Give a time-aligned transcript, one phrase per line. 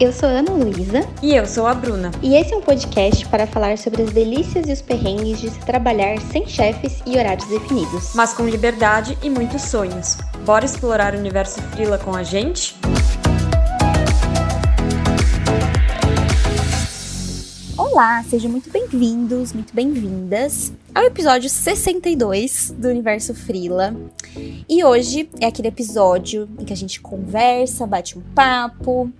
[0.00, 1.06] Eu sou Ana Luísa.
[1.22, 2.10] E eu sou a Bruna.
[2.22, 5.60] E esse é um podcast para falar sobre as delícias e os perrengues de se
[5.60, 8.14] trabalhar sem chefes e horários definidos.
[8.14, 10.16] Mas com liberdade e muitos sonhos.
[10.46, 12.74] Bora explorar o universo Frila com a gente?
[17.92, 23.96] Olá, sejam muito bem-vindos, muito bem-vindas ao episódio 62 do Universo Frila.
[24.68, 29.12] E hoje é aquele episódio em que a gente conversa, bate um papo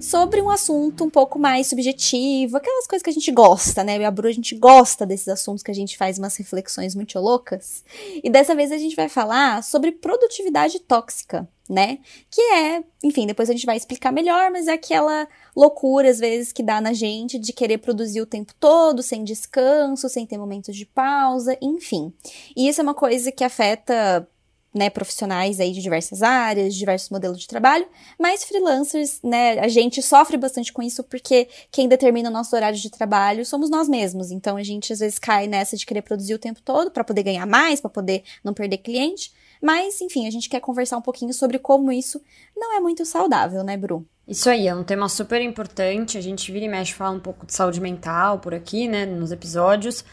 [0.00, 3.96] sobre um assunto um pouco mais subjetivo, aquelas coisas que a gente gosta, né?
[3.96, 7.16] Eu a Bru, a gente gosta desses assuntos que a gente faz umas reflexões muito
[7.20, 7.84] loucas.
[8.24, 11.98] E dessa vez a gente vai falar sobre produtividade tóxica né?
[12.30, 15.26] Que é, enfim, depois a gente vai explicar melhor, mas é aquela
[15.56, 20.08] loucura às vezes que dá na gente de querer produzir o tempo todo, sem descanso,
[20.08, 22.12] sem ter momentos de pausa, enfim.
[22.54, 24.28] E isso é uma coisa que afeta
[24.76, 30.02] né, profissionais aí de diversas áreas, diversos modelos de trabalho, mas freelancers, né, a gente
[30.02, 34.30] sofre bastante com isso porque quem determina o nosso horário de trabalho somos nós mesmos.
[34.30, 37.22] Então a gente às vezes cai nessa de querer produzir o tempo todo para poder
[37.22, 39.32] ganhar mais, para poder não perder cliente.
[39.62, 42.20] Mas, enfim, a gente quer conversar um pouquinho sobre como isso
[42.54, 44.06] não é muito saudável, né, Bru?
[44.28, 46.18] Isso aí, é um tema super importante.
[46.18, 49.30] A gente vira e mexe fala um pouco de saúde mental por aqui, né, nos
[49.30, 50.04] episódios.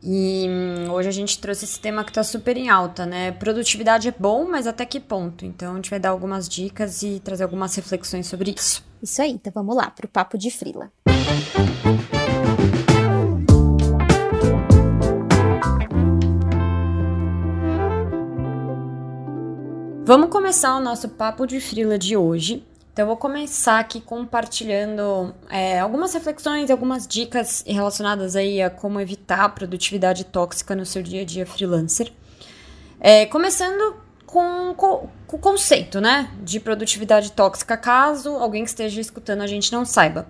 [0.00, 3.32] E hum, hoje a gente trouxe esse tema que está super em alta, né?
[3.32, 5.44] Produtividade é bom, mas até que ponto?
[5.44, 8.84] Então a gente vai dar algumas dicas e trazer algumas reflexões sobre isso.
[9.02, 10.92] Isso aí, então vamos lá para o papo de Frila.
[20.04, 22.64] Vamos começar o nosso papo de Frila de hoje
[22.96, 28.98] então, eu vou começar aqui compartilhando é, algumas reflexões, algumas dicas relacionadas aí a como
[28.98, 32.10] evitar a produtividade tóxica no seu dia a dia freelancer.
[32.98, 38.98] É, começando com, com, com, o conceito, né, de produtividade tóxica, caso alguém que esteja
[38.98, 40.26] escutando a gente não saiba.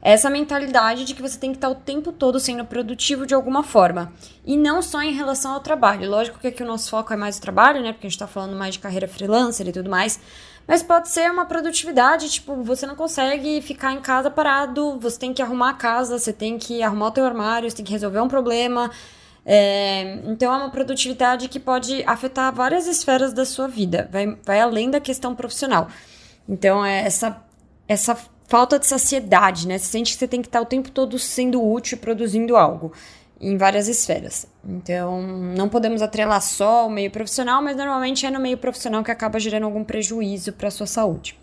[0.00, 3.62] Essa mentalidade de que você tem que estar o tempo todo sendo produtivo de alguma
[3.62, 4.12] forma.
[4.42, 6.08] E não só em relação ao trabalho.
[6.08, 7.92] Lógico que aqui o nosso foco é mais o trabalho, né?
[7.92, 10.20] Porque a gente está falando mais de carreira freelancer e tudo mais.
[10.66, 15.32] Mas pode ser uma produtividade, tipo, você não consegue ficar em casa parado, você tem
[15.32, 18.20] que arrumar a casa, você tem que arrumar o teu armário, você tem que resolver
[18.20, 18.90] um problema.
[19.44, 24.60] É, então é uma produtividade que pode afetar várias esferas da sua vida, vai, vai
[24.60, 25.86] além da questão profissional.
[26.48, 27.40] Então é essa,
[27.86, 29.78] essa falta de saciedade, né?
[29.78, 32.92] Você sente que você tem que estar o tempo todo sendo útil produzindo algo
[33.40, 34.46] em várias esferas.
[34.64, 39.10] Então, não podemos atrelar só o meio profissional, mas normalmente é no meio profissional que
[39.10, 41.38] acaba gerando algum prejuízo para a sua saúde.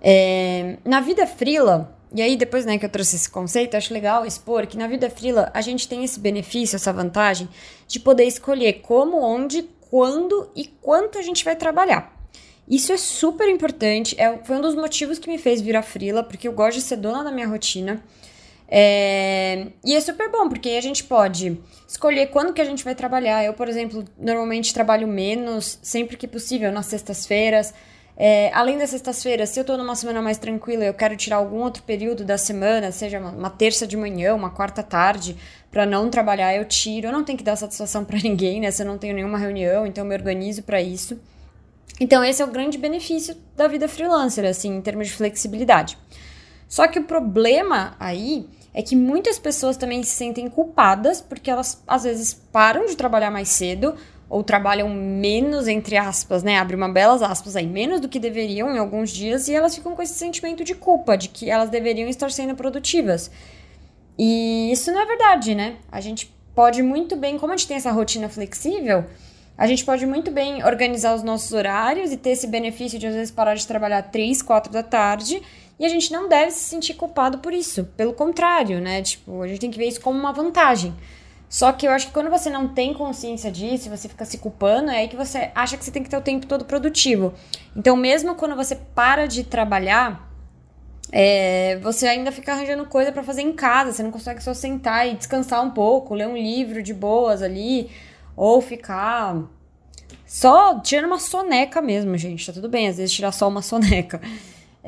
[0.00, 4.24] É, na vida frila, e aí depois né, que eu trouxe esse conceito, acho legal
[4.24, 7.48] expor que na vida frila a gente tem esse benefício, essa vantagem
[7.88, 12.14] de poder escolher como, onde, quando e quanto a gente vai trabalhar.
[12.68, 16.48] Isso é super importante, é, foi um dos motivos que me fez virar frila, porque
[16.48, 18.02] eu gosto de ser dona da minha rotina.
[18.68, 22.94] É, e é super bom, porque a gente pode escolher quando que a gente vai
[22.94, 23.44] trabalhar.
[23.44, 27.72] Eu, por exemplo, normalmente trabalho menos, sempre que possível, nas sextas-feiras.
[28.18, 31.58] É, além das sextas-feiras, se eu tô numa semana mais tranquila, eu quero tirar algum
[31.58, 35.36] outro período da semana, seja uma, uma terça de manhã, uma quarta tarde,
[35.70, 37.08] para não trabalhar, eu tiro.
[37.08, 38.70] Eu não tenho que dar satisfação para ninguém, né?
[38.70, 41.18] Se eu não tenho nenhuma reunião, então eu me organizo para isso.
[42.00, 45.96] Então, esse é o grande benefício da vida freelancer, assim, em termos de flexibilidade.
[46.68, 51.82] Só que o problema aí é que muitas pessoas também se sentem culpadas porque elas
[51.86, 53.94] às vezes param de trabalhar mais cedo
[54.28, 56.58] ou trabalham menos, entre aspas, né?
[56.58, 59.94] Abre uma belas aspas aí, menos do que deveriam em alguns dias e elas ficam
[59.94, 63.30] com esse sentimento de culpa, de que elas deveriam estar sendo produtivas.
[64.18, 65.76] E isso não é verdade, né?
[65.90, 69.04] A gente pode muito bem, como a gente tem essa rotina flexível,
[69.56, 73.14] a gente pode muito bem organizar os nossos horários e ter esse benefício de às
[73.14, 75.40] vezes parar de trabalhar 3, 4 da tarde
[75.78, 77.84] e a gente não deve se sentir culpado por isso.
[77.96, 79.02] Pelo contrário, né?
[79.02, 80.94] Tipo, a gente tem que ver isso como uma vantagem.
[81.48, 84.90] Só que eu acho que quando você não tem consciência disso, você fica se culpando,
[84.90, 87.34] é aí que você acha que você tem que ter o tempo todo produtivo.
[87.74, 90.28] Então, mesmo quando você para de trabalhar,
[91.12, 93.92] é, você ainda fica arranjando coisa para fazer em casa.
[93.92, 97.90] Você não consegue só sentar e descansar um pouco, ler um livro de boas ali,
[98.34, 99.44] ou ficar
[100.26, 102.44] só tirando uma soneca mesmo, gente.
[102.44, 104.20] Tá tudo bem, às vezes tirar só uma soneca.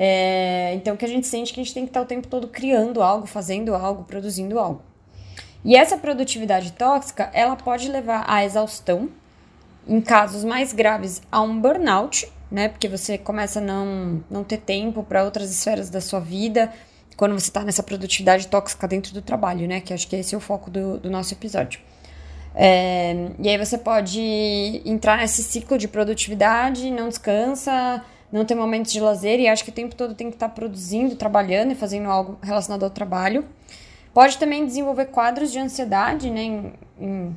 [0.00, 2.46] É, então, que a gente sente que a gente tem que estar o tempo todo
[2.46, 4.80] criando algo, fazendo algo, produzindo algo.
[5.64, 9.08] E essa produtividade tóxica, ela pode levar à exaustão,
[9.88, 12.68] em casos mais graves, a um burnout, né?
[12.68, 16.72] Porque você começa a não, não ter tempo para outras esferas da sua vida,
[17.16, 19.80] quando você está nessa produtividade tóxica dentro do trabalho, né?
[19.80, 21.80] Que acho que esse é o foco do, do nosso episódio.
[22.54, 24.20] É, e aí você pode
[24.84, 29.70] entrar nesse ciclo de produtividade, não descansa, não ter momentos de lazer e acha que
[29.70, 33.44] o tempo todo tem que estar produzindo, trabalhando e fazendo algo relacionado ao trabalho.
[34.12, 37.36] Pode também desenvolver quadros de ansiedade, né, em, em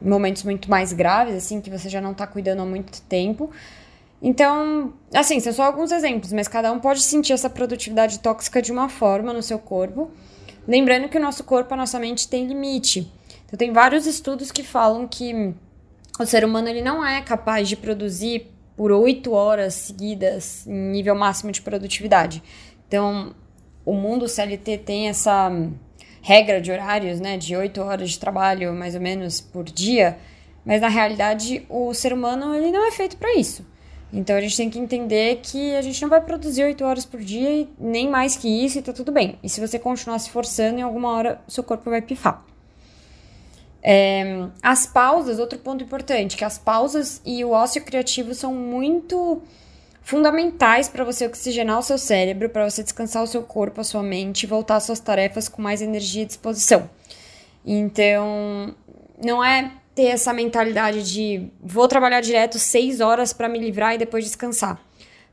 [0.00, 3.50] momentos muito mais graves, assim, que você já não está cuidando há muito tempo.
[4.20, 8.70] Então, assim, são só alguns exemplos, mas cada um pode sentir essa produtividade tóxica de
[8.70, 10.10] uma forma no seu corpo.
[10.66, 13.12] Lembrando que o nosso corpo, a nossa mente tem limite.
[13.46, 15.52] Então, tem vários estudos que falam que
[16.20, 21.14] o ser humano ele não é capaz de produzir por oito horas seguidas em nível
[21.14, 22.42] máximo de produtividade.
[22.88, 23.34] Então,
[23.84, 25.50] o mundo CLT tem essa
[26.20, 30.16] regra de horários, né, de oito horas de trabalho mais ou menos por dia,
[30.64, 33.66] mas na realidade o ser humano ele não é feito para isso.
[34.12, 37.18] Então a gente tem que entender que a gente não vai produzir oito horas por
[37.18, 39.38] dia nem mais que isso e tá tudo bem.
[39.42, 42.44] E se você continuar se forçando, em alguma hora seu corpo vai pifar.
[43.82, 49.42] É, as pausas, outro ponto importante, que as pausas e o ócio criativo são muito
[50.02, 54.02] fundamentais para você oxigenar o seu cérebro, para você descansar o seu corpo, a sua
[54.02, 56.88] mente voltar às suas tarefas com mais energia e disposição.
[57.64, 58.74] Então,
[59.24, 63.98] não é ter essa mentalidade de vou trabalhar direto seis horas para me livrar e
[63.98, 64.80] depois descansar.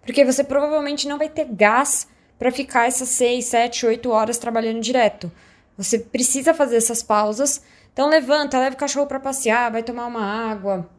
[0.01, 2.07] Porque você provavelmente não vai ter gás
[2.37, 5.31] para ficar essas seis, sete, oito horas trabalhando direto.
[5.77, 7.61] Você precisa fazer essas pausas.
[7.93, 10.89] Então levanta, leva o cachorro para passear, vai tomar uma água,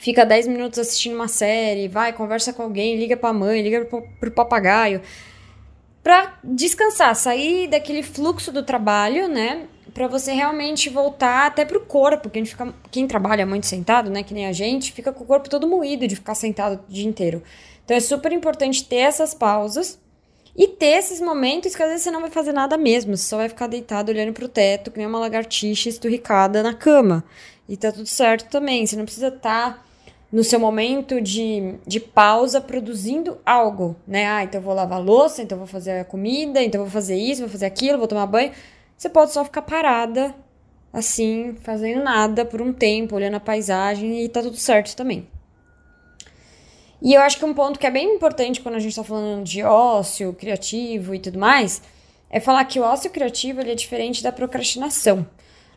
[0.00, 4.02] fica 10 minutos assistindo uma série, vai, conversa com alguém, liga pra mãe, liga pro,
[4.20, 5.00] pro papagaio.
[6.02, 9.66] Pra descansar, sair daquele fluxo do trabalho, né?
[9.94, 12.74] Pra você realmente voltar até pro corpo, fica.
[12.90, 14.22] Quem trabalha muito sentado, né?
[14.22, 17.06] Que nem a gente, fica com o corpo todo moído de ficar sentado o dia
[17.06, 17.42] inteiro.
[17.84, 19.98] Então é super importante ter essas pausas
[20.56, 23.36] e ter esses momentos que às vezes você não vai fazer nada mesmo, você só
[23.36, 27.24] vai ficar deitado olhando pro teto, que nem uma lagartixa esturricada na cama.
[27.68, 28.86] E tá tudo certo também.
[28.86, 29.84] Você não precisa estar tá
[30.30, 34.26] no seu momento de, de pausa produzindo algo, né?
[34.26, 36.92] Ah, então eu vou lavar louça, então eu vou fazer a comida, então eu vou
[36.92, 38.52] fazer isso, vou fazer aquilo, vou tomar banho.
[38.96, 40.34] Você pode só ficar parada,
[40.92, 45.26] assim, fazendo nada por um tempo, olhando a paisagem e tá tudo certo também.
[47.04, 49.44] E eu acho que um ponto que é bem importante quando a gente tá falando
[49.44, 51.82] de ócio criativo e tudo mais,
[52.30, 55.26] é falar que o ócio criativo ele é diferente da procrastinação.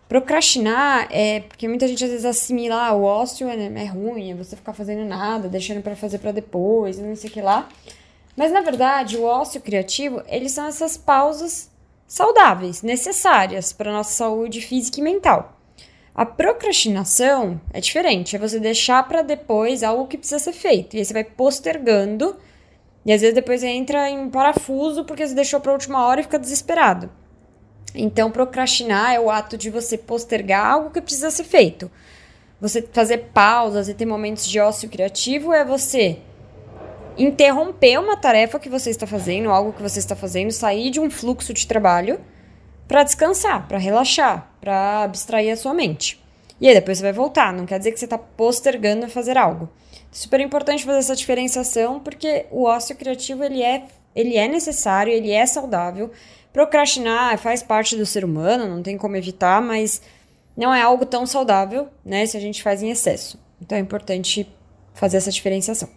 [0.07, 4.35] Procrastinar é porque muita gente às vezes assimila ah, o ócio é, é ruim, é
[4.35, 7.67] você ficar fazendo nada, deixando para fazer para depois, não sei o que lá.
[8.33, 11.69] Mas na verdade, o ócio criativo, eles são essas pausas
[12.07, 15.56] saudáveis, necessárias para nossa saúde física e mental.
[16.17, 20.95] A procrastinação é diferente, é você deixar para depois algo que precisa ser feito.
[20.95, 22.35] E aí você vai postergando,
[23.05, 26.39] e às vezes depois entra em parafuso porque você deixou para última hora e fica
[26.39, 27.11] desesperado.
[27.93, 31.91] Então, procrastinar é o ato de você postergar algo que precisa ser feito.
[32.59, 36.17] Você fazer pausas e ter momentos de ócio criativo é você
[37.15, 41.11] interromper uma tarefa que você está fazendo, algo que você está fazendo, sair de um
[41.11, 42.19] fluxo de trabalho
[42.87, 46.23] para descansar, para relaxar, para abstrair a sua mente.
[46.59, 49.37] E aí depois você vai voltar, não quer dizer que você está postergando a fazer
[49.37, 49.69] algo.
[50.11, 53.83] Super importante fazer essa diferenciação porque o ócio criativo ele é,
[54.15, 56.11] ele é necessário, ele é saudável
[56.57, 60.01] Procrastinar faz parte do ser humano, não tem como evitar, mas
[60.57, 63.39] não é algo tão saudável, né, se a gente faz em excesso.
[63.61, 64.51] Então é importante
[64.95, 65.87] fazer essa diferenciação.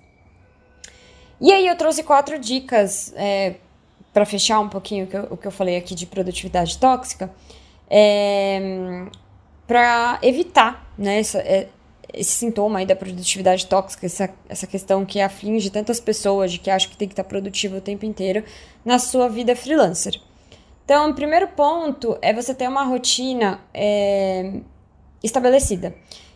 [1.41, 3.55] E aí eu trouxe quatro dicas é,
[4.13, 7.31] para fechar um pouquinho o que, eu, o que eu falei aqui de produtividade tóxica,
[7.89, 9.07] é,
[9.67, 11.69] para evitar né, essa, é,
[12.13, 16.71] esse sintoma aí da produtividade tóxica, essa, essa questão que aflige tantas pessoas de que
[16.71, 18.45] acham que tem que estar produtivo o tempo inteiro
[18.85, 20.21] na sua vida freelancer.
[20.85, 24.55] Então, o primeiro ponto é você ter uma rotina é,
[25.23, 25.95] estabelecida.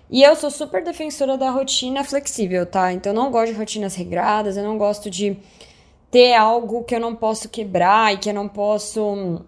[0.09, 2.93] E eu sou super defensora da rotina flexível, tá?
[2.93, 5.37] Então, eu não gosto de rotinas regradas, eu não gosto de
[6.15, 9.45] ter algo que eu não posso quebrar e que eu não posso.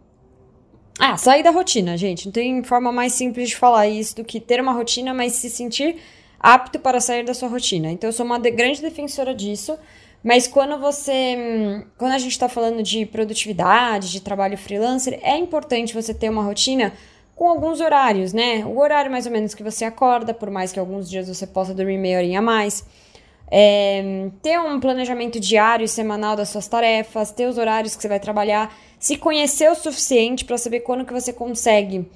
[0.98, 2.26] Ah, sair da rotina, gente.
[2.26, 5.48] Não tem forma mais simples de falar isso do que ter uma rotina, mas se
[5.48, 5.98] sentir
[6.40, 7.92] apto para sair da sua rotina.
[7.92, 9.78] Então, eu sou uma grande defensora disso.
[10.24, 11.84] Mas quando você.
[11.96, 16.42] Quando a gente está falando de produtividade, de trabalho freelancer, é importante você ter uma
[16.42, 16.92] rotina
[17.36, 18.64] com alguns horários, né?
[18.66, 21.72] O horário mais ou menos que você acorda, por mais que alguns dias você possa
[21.72, 22.84] dormir meia horinha a mais.
[23.50, 28.08] É, ter um planejamento diário e semanal das suas tarefas, ter os horários que você
[28.08, 32.10] vai trabalhar, se conhecer o suficiente para saber quando que você consegue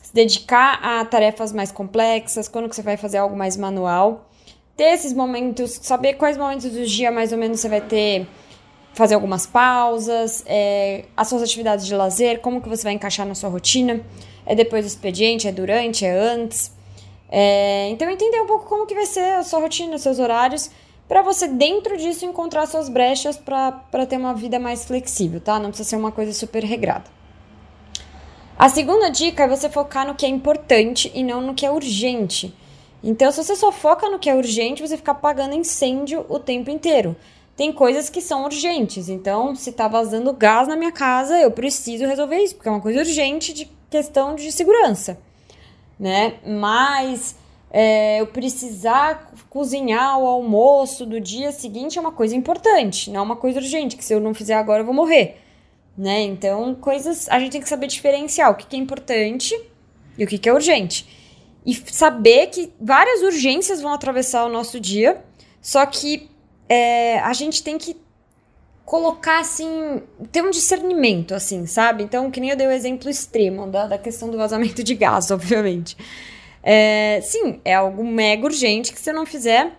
[0.00, 4.26] se dedicar a tarefas mais complexas, quando que você vai fazer algo mais manual
[4.76, 8.26] ter esses momentos, saber quais momentos do dia mais ou menos você vai ter,
[8.92, 13.34] fazer algumas pausas, é, as suas atividades de lazer, como que você vai encaixar na
[13.34, 14.00] sua rotina,
[14.44, 16.75] é depois do expediente, é durante, é antes.
[17.28, 20.70] É, então entender um pouco como que vai ser a sua rotina, seus horários,
[21.08, 25.58] para você, dentro disso, encontrar suas brechas para ter uma vida mais flexível, tá?
[25.58, 27.04] Não precisa ser uma coisa super regrada.
[28.58, 31.70] A segunda dica é você focar no que é importante e não no que é
[31.70, 32.54] urgente.
[33.04, 36.70] Então, se você só foca no que é urgente, você fica apagando incêndio o tempo
[36.70, 37.14] inteiro.
[37.54, 39.08] Tem coisas que são urgentes.
[39.08, 42.80] Então, se tá vazando gás na minha casa, eu preciso resolver isso, porque é uma
[42.80, 45.18] coisa urgente de questão de segurança,
[45.98, 46.34] né?
[46.46, 47.36] Mas
[47.70, 53.22] é, eu precisar cozinhar o almoço do dia seguinte é uma coisa importante, não é
[53.22, 55.38] uma coisa urgente, que se eu não fizer agora eu vou morrer,
[55.96, 56.22] né?
[56.22, 57.28] Então, coisas.
[57.28, 59.58] A gente tem que saber diferenciar o que, que é importante
[60.18, 61.06] e o que, que é urgente.
[61.64, 65.24] E saber que várias urgências vão atravessar o nosso dia,
[65.60, 66.30] só que
[66.68, 67.96] é, a gente tem que
[68.86, 70.00] colocar assim,
[70.30, 72.04] ter um discernimento, assim, sabe?
[72.04, 75.28] Então, que nem eu dei o exemplo extremo da, da questão do vazamento de gás,
[75.32, 75.96] obviamente.
[76.62, 79.72] É, sim, é algo mega urgente que se eu não fizer,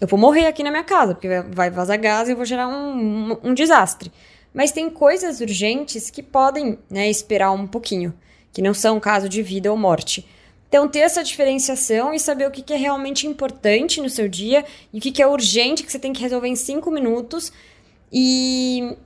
[0.00, 2.66] eu vou morrer aqui na minha casa, porque vai vazar gás e eu vou gerar
[2.66, 4.10] um, um, um desastre.
[4.52, 8.12] Mas tem coisas urgentes que podem né, esperar um pouquinho,
[8.52, 10.26] que não são caso de vida ou morte.
[10.68, 14.64] Então, ter essa diferenciação e saber o que, que é realmente importante no seu dia
[14.92, 17.52] e o que, que é urgente que você tem que resolver em cinco minutos.
[18.16, 18.96] E,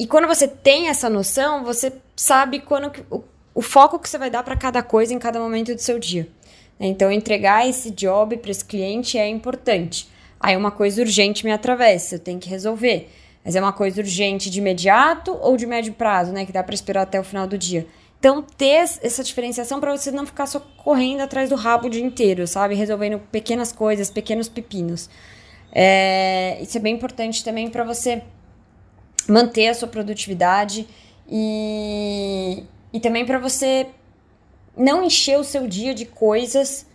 [0.00, 2.90] e quando você tem essa noção, você sabe quando,
[3.54, 6.28] o foco que você vai dar para cada coisa em cada momento do seu dia.
[6.80, 10.08] Então, entregar esse job para esse cliente é importante.
[10.40, 13.08] Aí, uma coisa urgente me atravessa, eu tenho que resolver.
[13.44, 16.44] Mas é uma coisa urgente de imediato ou de médio prazo, né?
[16.44, 17.86] Que dá para esperar até o final do dia.
[18.18, 22.04] Então, ter essa diferenciação para você não ficar só correndo atrás do rabo o dia
[22.04, 22.74] inteiro, sabe?
[22.74, 25.08] Resolvendo pequenas coisas, pequenos pepinos.
[25.72, 28.22] É, isso é bem importante também para você
[29.26, 30.86] manter a sua produtividade
[31.28, 32.62] e,
[32.92, 33.86] e também para você
[34.76, 36.86] não encher o seu dia de coisas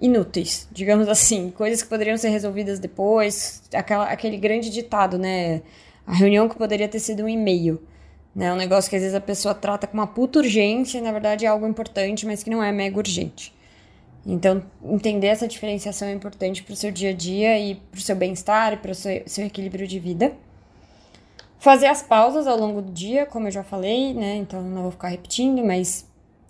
[0.00, 5.62] inúteis, digamos assim, coisas que poderiam ser resolvidas depois, aquela, aquele grande ditado, né?
[6.06, 7.82] A reunião que poderia ter sido um e-mail,
[8.34, 8.52] né?
[8.52, 11.48] Um negócio que às vezes a pessoa trata com uma puta urgência, na verdade é
[11.48, 13.55] algo importante, mas que não é mega urgente.
[14.26, 18.00] Então, entender essa diferenciação é importante para o seu dia a dia e para o
[18.00, 20.32] seu bem-estar e para o seu, seu equilíbrio de vida.
[21.60, 24.36] Fazer as pausas ao longo do dia, como eu já falei, né?
[24.36, 26.04] Então não vou ficar repetindo, mas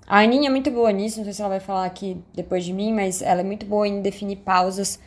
[0.07, 2.73] a Aninha é muito boa nisso, não sei se ela vai falar aqui depois de
[2.73, 4.99] mim, mas ela é muito boa em definir pausas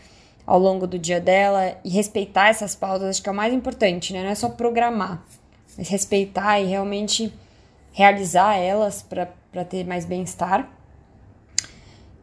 [0.45, 4.13] ao longo do dia dela e respeitar essas pausas, acho que é o mais importante,
[4.13, 4.23] né?
[4.23, 5.23] Não é só programar,
[5.75, 7.33] mas respeitar e realmente
[7.91, 10.78] realizar elas para ter mais bem-estar.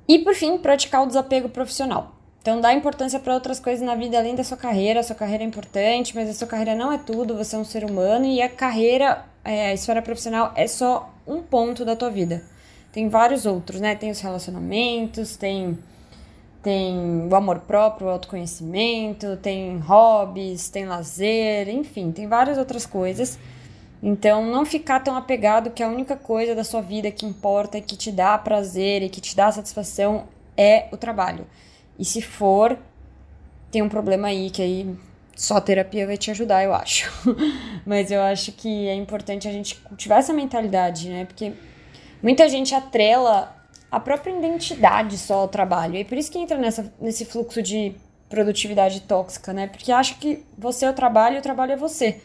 [0.09, 2.13] E por fim, praticar o desapego profissional.
[2.41, 5.01] Então, dá importância para outras coisas na vida além da sua carreira.
[5.01, 7.37] A sua carreira é importante, mas a sua carreira não é tudo.
[7.37, 11.43] Você é um ser humano e a carreira, é, a esfera profissional é só um
[11.43, 12.45] ponto da tua vida.
[12.93, 13.97] Tem vários outros, né?
[13.97, 15.77] Tem os relacionamentos, tem,
[16.63, 23.39] tem o amor próprio, o autoconhecimento, tem hobbies, tem lazer, enfim, tem várias outras coisas.
[24.09, 27.83] Então, não ficar tão apegado que a única coisa da sua vida que importa e
[27.83, 31.45] que te dá prazer e que te dá satisfação é o trabalho.
[31.99, 32.79] E se for,
[33.69, 34.97] tem um problema aí que aí
[35.35, 37.11] só terapia vai te ajudar, eu acho.
[37.85, 41.25] Mas eu acho que é importante a gente cultivar essa mentalidade, né?
[41.25, 41.53] Porque
[42.23, 43.57] muita gente atrela
[43.91, 45.97] a própria identidade só ao trabalho.
[45.97, 47.97] E por isso que entra nessa, nesse fluxo de
[48.29, 49.67] produtividade tóxica, né?
[49.67, 52.21] Porque acha que você é o trabalho e o trabalho é você.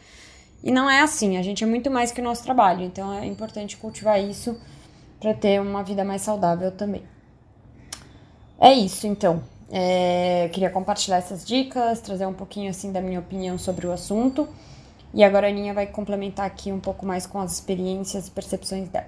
[0.64, 2.84] E não é assim, a gente é muito mais que o nosso trabalho.
[2.84, 4.60] Então é importante cultivar isso
[5.20, 7.04] para ter uma vida mais saudável também.
[8.60, 9.44] É isso, então.
[9.72, 14.48] É, queria compartilhar essas dicas, trazer um pouquinho assim da minha opinião sobre o assunto.
[15.14, 18.90] E agora a Aninha vai complementar aqui um pouco mais com as experiências e percepções
[18.90, 19.08] dela.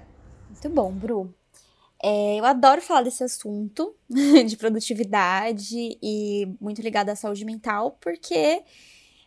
[0.50, 1.34] Muito bom, Bru.
[2.02, 3.94] É, eu adoro falar desse assunto
[4.46, 8.62] de produtividade e muito ligado à saúde mental, porque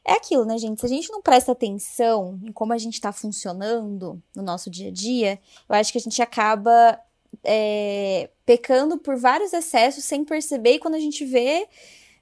[0.08, 0.80] é aquilo, né, gente?
[0.80, 4.88] Se a gente não presta atenção em como a gente está funcionando no nosso dia
[4.88, 5.38] a dia,
[5.68, 6.98] eu acho que a gente acaba
[7.44, 11.68] é, pecando por vários excessos sem perceber, e quando a gente vê,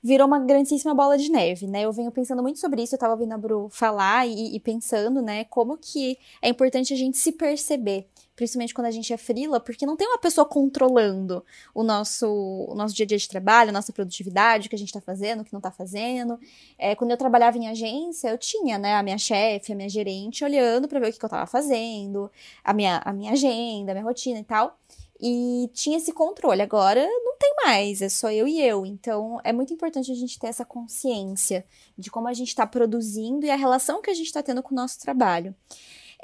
[0.01, 1.81] virou uma grandíssima bola de neve, né?
[1.81, 5.21] Eu venho pensando muito sobre isso, eu tava ouvindo a Bru falar e, e pensando,
[5.21, 9.59] né, como que é importante a gente se perceber principalmente quando a gente é frila,
[9.59, 13.69] porque não tem uma pessoa controlando o nosso, o nosso dia a dia de trabalho,
[13.69, 16.39] a nossa produtividade, o que a gente tá fazendo, o que não tá fazendo.
[16.77, 20.43] É, quando eu trabalhava em agência, eu tinha, né, a minha chefe, a minha gerente
[20.43, 22.29] olhando para ver o que, que eu tava fazendo,
[22.63, 24.77] a minha, a minha agenda, a minha rotina e tal
[25.19, 26.61] e tinha esse controle.
[26.61, 28.85] Agora não tem mais, é só eu e eu.
[28.85, 31.65] Então é muito importante a gente ter essa consciência
[31.97, 34.73] de como a gente está produzindo e a relação que a gente está tendo com
[34.73, 35.55] o nosso trabalho.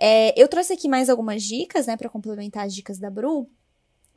[0.04, 3.48] É, eu trouxe aqui mais algumas dicas, né, para complementar as dicas da Bru.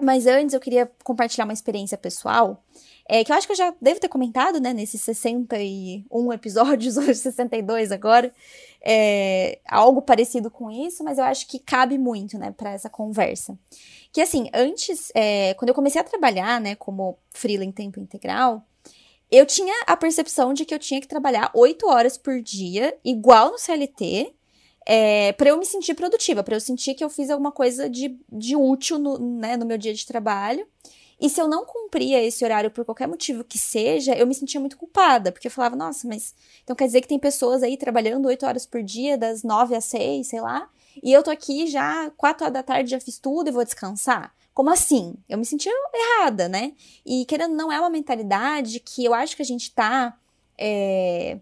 [0.01, 2.65] Mas antes eu queria compartilhar uma experiência pessoal,
[3.07, 7.03] é, que eu acho que eu já devo ter comentado, né, nesses 61 episódios, ou
[7.03, 8.33] 62 agora,
[8.81, 13.57] é, algo parecido com isso, mas eu acho que cabe muito, né, para essa conversa.
[14.11, 18.67] Que assim, antes, é, quando eu comecei a trabalhar, né, como freela em tempo integral,
[19.31, 23.53] eu tinha a percepção de que eu tinha que trabalhar 8 horas por dia, igual
[23.53, 24.35] no CLT,
[24.87, 28.19] é, para eu me sentir produtiva, para eu sentir que eu fiz alguma coisa de,
[28.31, 30.67] de útil no, né, no meu dia de trabalho.
[31.21, 34.61] E se eu não cumpria esse horário por qualquer motivo que seja, eu me sentia
[34.61, 38.27] muito culpada, porque eu falava, nossa, mas então quer dizer que tem pessoas aí trabalhando
[38.27, 40.69] oito horas por dia, das nove às seis, sei lá,
[41.03, 44.35] e eu tô aqui já quatro horas da tarde, já fiz tudo e vou descansar?
[44.53, 45.15] Como assim?
[45.29, 46.75] Eu me sentia errada, né?
[47.05, 50.17] E querendo não é uma mentalidade que eu acho que a gente tá
[50.59, 51.39] é,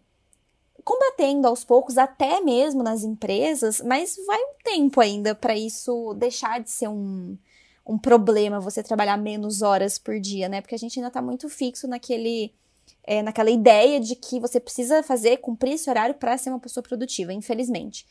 [0.85, 6.61] combatendo aos poucos, até mesmo nas empresas, mas vai um tempo ainda para isso deixar
[6.61, 7.37] de ser um,
[7.87, 10.61] um problema você trabalhar menos horas por dia, né?
[10.61, 12.55] Porque a gente ainda tá muito fixo naquele.
[13.05, 16.83] É, naquela ideia de que você precisa fazer, cumprir esse horário para ser uma pessoa
[16.83, 18.07] produtiva, infelizmente.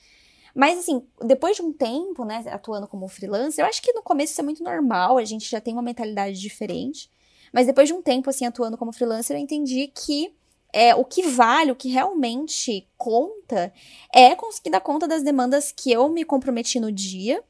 [0.54, 4.34] Mas, assim, depois de um tempo, né, atuando como freelancer, eu acho que no começo
[4.34, 7.10] isso é muito normal, a gente já tem uma mentalidade diferente.
[7.54, 10.34] Mas depois de um tempo, assim, atuando como freelancer, eu entendi que
[10.74, 13.74] é, o que vale, o que realmente conta,
[14.14, 17.44] é conseguir dar conta das demandas que eu me comprometi no dia,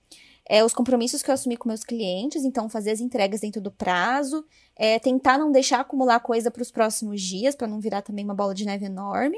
[0.47, 3.71] é, os compromissos que eu assumi com meus clientes, então fazer as entregas dentro do
[3.71, 4.43] prazo,
[4.75, 8.35] é, tentar não deixar acumular coisa para os próximos dias, para não virar também uma
[8.35, 9.37] bola de neve enorme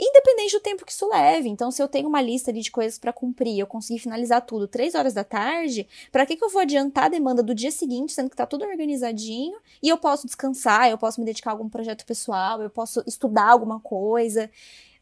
[0.00, 1.48] independente do tempo que isso leve.
[1.48, 4.66] Então, se eu tenho uma lista ali de coisas para cumprir, eu conseguir finalizar tudo
[4.66, 8.12] três horas da tarde, para que, que eu vou adiantar a demanda do dia seguinte,
[8.12, 11.68] sendo que tá tudo organizadinho, e eu posso descansar, eu posso me dedicar a algum
[11.68, 14.50] projeto pessoal, eu posso estudar alguma coisa.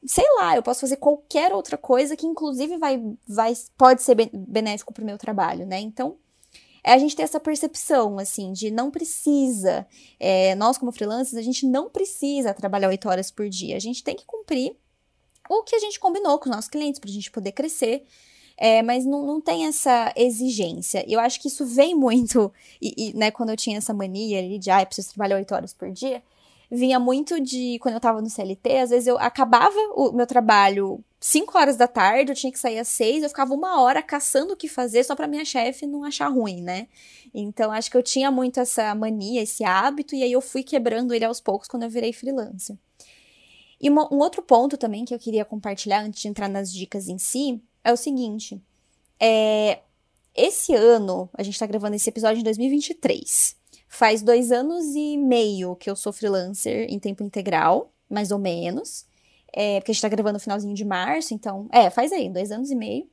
[0.04, 4.92] Sei lá, eu posso fazer qualquer outra coisa que, inclusive, vai, vai pode ser benéfico
[4.92, 5.78] pro meu trabalho, né?
[5.80, 6.16] Então,
[6.82, 9.86] é a gente ter essa percepção, assim, de não precisa,
[10.18, 14.02] é, nós como freelancers, a gente não precisa trabalhar oito horas por dia, a gente
[14.02, 14.76] tem que cumprir
[15.48, 18.04] o que a gente combinou com os nossos clientes para a gente poder crescer.
[18.60, 21.04] É, mas não, não tem essa exigência.
[21.08, 24.58] Eu acho que isso vem muito, e, e né, quando eu tinha essa mania ali
[24.58, 26.20] de, ah, preciso trabalhar oito horas por dia,
[26.70, 31.02] vinha muito de, quando eu tava no CLT, às vezes eu acabava o meu trabalho
[31.20, 34.52] 5 horas da tarde, eu tinha que sair às 6, eu ficava uma hora caçando
[34.52, 36.86] o que fazer só pra minha chefe não achar ruim, né?
[37.34, 41.12] Então, acho que eu tinha muito essa mania, esse hábito, e aí eu fui quebrando
[41.14, 42.76] ele aos poucos quando eu virei freelancer.
[43.80, 47.08] E uma, um outro ponto também que eu queria compartilhar antes de entrar nas dicas
[47.08, 48.60] em si é o seguinte:
[49.20, 49.80] é,
[50.34, 53.56] esse ano, a gente tá gravando esse episódio em 2023.
[53.88, 59.06] Faz dois anos e meio que eu sou freelancer em tempo integral, mais ou menos.
[59.52, 61.68] É, porque a gente tá gravando no finalzinho de março, então.
[61.72, 63.08] É, faz aí, dois anos e meio.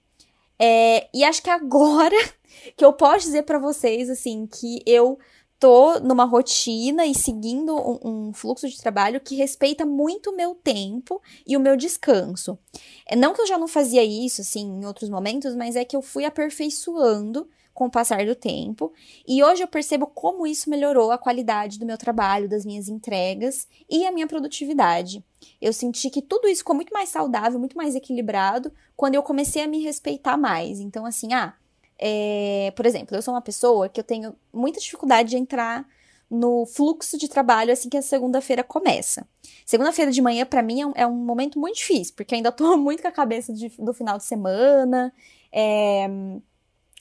[0.60, 2.16] É, e acho que agora
[2.76, 5.18] que eu posso dizer para vocês, assim, que eu
[5.60, 10.56] tô numa rotina e seguindo um, um, fluxo de trabalho que respeita muito o meu
[10.56, 12.58] tempo e o meu descanso.
[13.06, 15.96] É, não que eu já não fazia isso, assim, em outros momentos, mas é que
[15.96, 18.94] eu fui aperfeiçoando com o passar do tempo.
[19.28, 23.68] E hoje eu percebo como isso melhorou a qualidade do meu trabalho, das minhas entregas
[23.90, 25.24] e a minha produtividade.
[25.62, 29.62] Eu senti que tudo isso ficou muito mais saudável, muito mais equilibrado quando eu comecei
[29.62, 30.80] a me respeitar mais.
[30.80, 31.54] Então, assim, ah,
[31.98, 35.88] é, por exemplo, eu sou uma pessoa que eu tenho muita dificuldade de entrar
[36.30, 39.28] no fluxo de trabalho assim que a segunda-feira começa.
[39.66, 42.76] Segunda-feira de manhã, para mim, é um, é um, momento muito difícil, porque ainda tô
[42.78, 45.14] muito com a cabeça de, do final de semana,
[45.52, 46.08] é,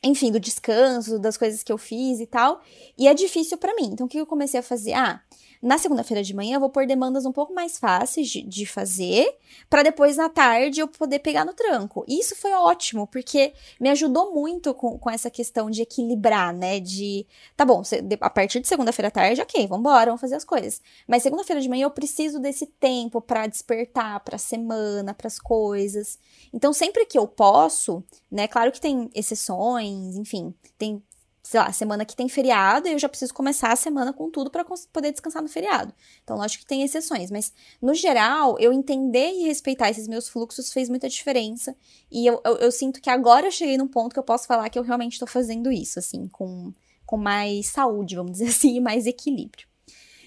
[0.03, 2.61] enfim, do descanso, das coisas que eu fiz e tal,
[2.97, 3.91] e é difícil para mim.
[3.93, 4.93] Então, o que eu comecei a fazer?
[4.93, 5.21] Ah,
[5.65, 9.35] na segunda-feira de manhã, eu vou pôr demandas um pouco mais fáceis de, de fazer,
[9.71, 12.05] para depois na tarde eu poder pegar no tranco.
[12.07, 16.81] E isso foi ótimo, porque me ajudou muito com, com essa questão de equilibrar, né?
[16.81, 17.83] De, tá bom,
[18.21, 20.83] a partir de segunda-feira à tarde, ok, vambora, vamos fazer as coisas.
[21.09, 25.39] Mas segunda-feira de manhã eu preciso desse tempo para despertar para a semana, para as
[25.39, 26.19] coisas.
[26.53, 28.47] Então, sempre que eu posso, né?
[28.47, 31.03] Claro que tem exceções, enfim, tem
[31.45, 34.65] sei lá, semana que tem feriado, eu já preciso começar a semana com tudo para
[34.65, 35.93] poder descansar no feriado.
[36.25, 37.53] Então, lógico que tem exceções, mas
[37.83, 41.77] no geral, eu entender e respeitar esses meus fluxos fez muita diferença.
[42.11, 44.71] E eu, eu, eu sinto que agora eu cheguei num ponto que eu posso falar
[44.71, 46.73] que eu realmente estou fazendo isso, assim, com,
[47.05, 49.69] com mais saúde, vamos dizer assim, e mais equilíbrio.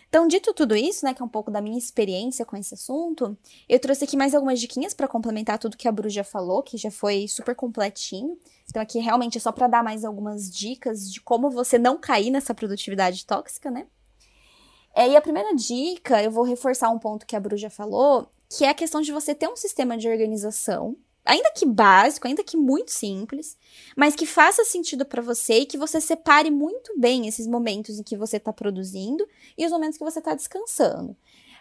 [0.10, 3.38] Então, dito tudo isso, né, que é um pouco da minha experiência com esse assunto,
[3.68, 6.78] eu trouxe aqui mais algumas diquinhas para complementar tudo que a Bru já falou, que
[6.78, 8.38] já foi super completinho.
[8.70, 12.32] Então, aqui realmente é só para dar mais algumas dicas de como você não cair
[12.32, 13.86] nessa produtividade tóxica, né?
[14.96, 18.32] É, e a primeira dica, eu vou reforçar um ponto que a Bru já falou,
[18.50, 20.96] que é a questão de você ter um sistema de organização
[21.28, 23.58] ainda que básico, ainda que muito simples,
[23.96, 28.04] mas que faça sentido para você e que você separe muito bem esses momentos em
[28.04, 31.16] que você está produzindo e os momentos que você está descansando.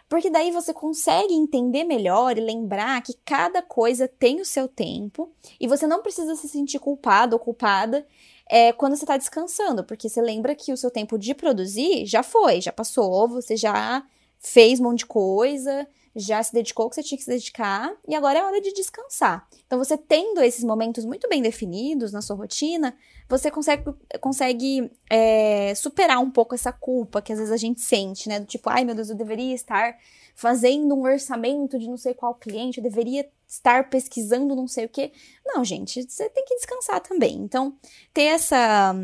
[0.09, 5.29] Porque daí você consegue entender melhor e lembrar que cada coisa tem o seu tempo
[5.59, 8.07] e você não precisa se sentir culpado ou culpada
[8.49, 12.23] é, quando você está descansando, porque você lembra que o seu tempo de produzir já
[12.23, 14.01] foi, já passou, você já
[14.39, 15.85] fez um monte de coisa,
[16.19, 18.73] já se dedicou ao que você tinha que se dedicar e agora é hora de
[18.73, 19.47] descansar.
[19.67, 22.97] Então, você tendo esses momentos muito bem definidos na sua rotina,
[23.29, 23.83] você consegue,
[24.19, 28.39] consegue é, superar um pouco essa culpa que às vezes a gente sente, né?
[28.39, 29.95] Do tipo, ai meu Deus, eu deveria estar
[30.33, 34.89] fazendo um orçamento de não sei qual cliente, eu deveria estar pesquisando não sei o
[34.89, 35.11] quê.
[35.45, 37.35] Não, gente, você tem que descansar também.
[37.35, 37.77] Então,
[38.11, 38.95] ter essa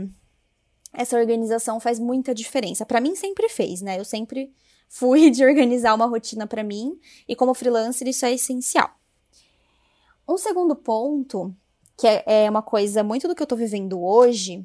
[0.92, 2.86] essa organização faz muita diferença.
[2.86, 4.00] Para mim sempre fez, né?
[4.00, 4.54] Eu sempre
[4.94, 8.92] fui de organizar uma rotina para mim e como freelancer isso é essencial.
[10.30, 11.54] Um segundo ponto,
[11.98, 14.64] que é, é uma coisa muito do que eu tô vivendo hoje,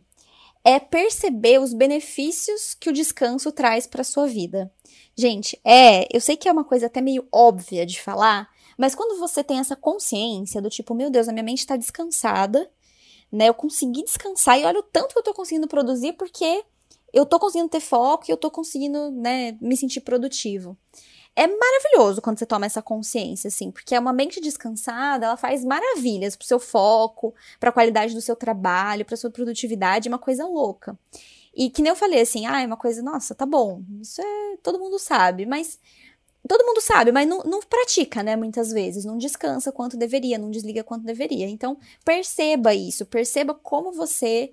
[0.63, 4.71] é perceber os benefícios que o descanso traz para sua vida.
[5.17, 9.19] Gente, é, eu sei que é uma coisa até meio óbvia de falar, mas quando
[9.19, 12.71] você tem essa consciência do tipo, meu Deus, a minha mente está descansada,
[13.33, 13.49] né?
[13.49, 16.65] Eu consegui descansar e olha o tanto que eu tô conseguindo produzir porque
[17.13, 20.77] eu tô conseguindo ter foco e eu tô conseguindo, né, me sentir produtivo.
[21.35, 25.65] É maravilhoso quando você toma essa consciência, assim, porque é uma mente descansada, ela faz
[25.65, 30.45] maravilhas pro seu foco, pra qualidade do seu trabalho, pra sua produtividade, é uma coisa
[30.45, 30.99] louca.
[31.55, 34.57] E que nem eu falei, assim, ah, é uma coisa, nossa, tá bom, isso é,
[34.63, 35.79] todo mundo sabe, mas
[36.49, 38.35] todo mundo sabe, mas não, não, pratica, né?
[38.35, 39.05] Muitas vezes.
[39.05, 41.47] Não descansa quanto deveria, não desliga quanto deveria.
[41.49, 44.53] Então, perceba isso, perceba como você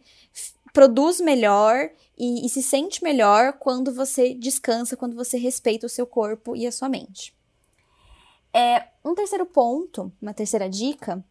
[0.76, 6.06] produz melhor e, e se sente melhor quando você descansa, quando você respeita o seu
[6.06, 7.34] corpo e a sua mente.
[8.54, 11.24] É, um terceiro ponto, uma terceira dica,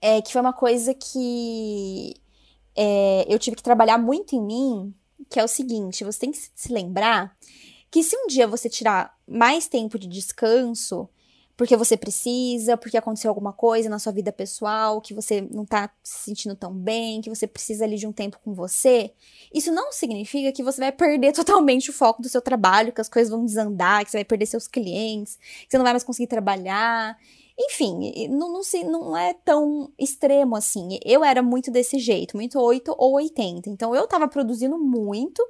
[0.00, 2.14] é que foi uma coisa que
[2.74, 4.94] é, eu tive que trabalhar muito em mim,
[5.28, 7.36] que é o seguinte: você tem que se lembrar
[7.90, 11.06] que se um dia você tirar mais tempo de descanso,
[11.56, 15.90] porque você precisa, porque aconteceu alguma coisa na sua vida pessoal, que você não tá
[16.02, 19.12] se sentindo tão bem, que você precisa ali de um tempo com você,
[19.52, 23.08] isso não significa que você vai perder totalmente o foco do seu trabalho, que as
[23.08, 26.26] coisas vão desandar, que você vai perder seus clientes, que você não vai mais conseguir
[26.26, 27.16] trabalhar.
[27.58, 30.98] Enfim, não, não, se, não é tão extremo assim.
[31.04, 33.70] Eu era muito desse jeito, muito 8 ou 80.
[33.70, 35.40] Então eu tava produzindo muito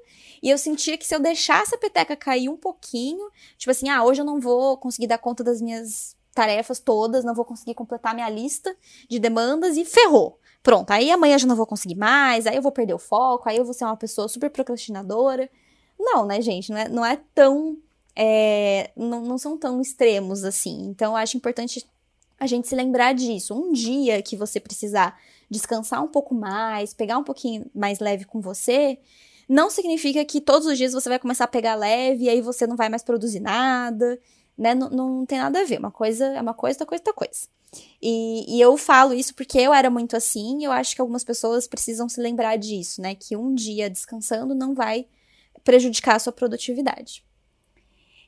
[0.43, 4.05] e eu sentia que se eu deixasse a peteca cair um pouquinho, tipo assim, ah,
[4.05, 8.15] hoje eu não vou conseguir dar conta das minhas tarefas todas, não vou conseguir completar
[8.15, 8.77] minha lista
[9.09, 10.39] de demandas e ferrou.
[10.63, 13.57] Pronto, aí amanhã já não vou conseguir mais, aí eu vou perder o foco, aí
[13.57, 15.49] eu vou ser uma pessoa super procrastinadora.
[15.99, 16.71] Não, né, gente?
[16.71, 17.79] Não é, não é tão.
[18.17, 20.87] É, não, não são tão extremos assim.
[20.87, 21.85] Então, eu acho importante
[22.39, 23.55] a gente se lembrar disso.
[23.55, 25.19] Um dia que você precisar
[25.51, 28.99] descansar um pouco mais, pegar um pouquinho mais leve com você,
[29.49, 32.67] não significa que todos os dias você vai começar a pegar leve e aí você
[32.67, 34.19] não vai mais produzir nada,
[34.57, 34.75] né?
[34.75, 35.79] Não, não tem nada a ver.
[35.79, 37.49] Uma coisa é uma coisa, outra coisa é outra coisa.
[38.01, 41.25] E, e, eu falo isso porque eu era muito assim, e eu acho que algumas
[41.25, 43.15] pessoas precisam se lembrar disso, né?
[43.15, 45.07] Que um dia descansando não vai
[45.65, 47.25] prejudicar a sua produtividade.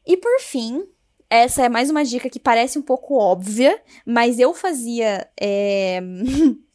[0.05, 0.89] E por fim,
[1.29, 5.29] essa é mais uma dica que parece um pouco óbvia, mas eu fazia.
[5.41, 6.01] É...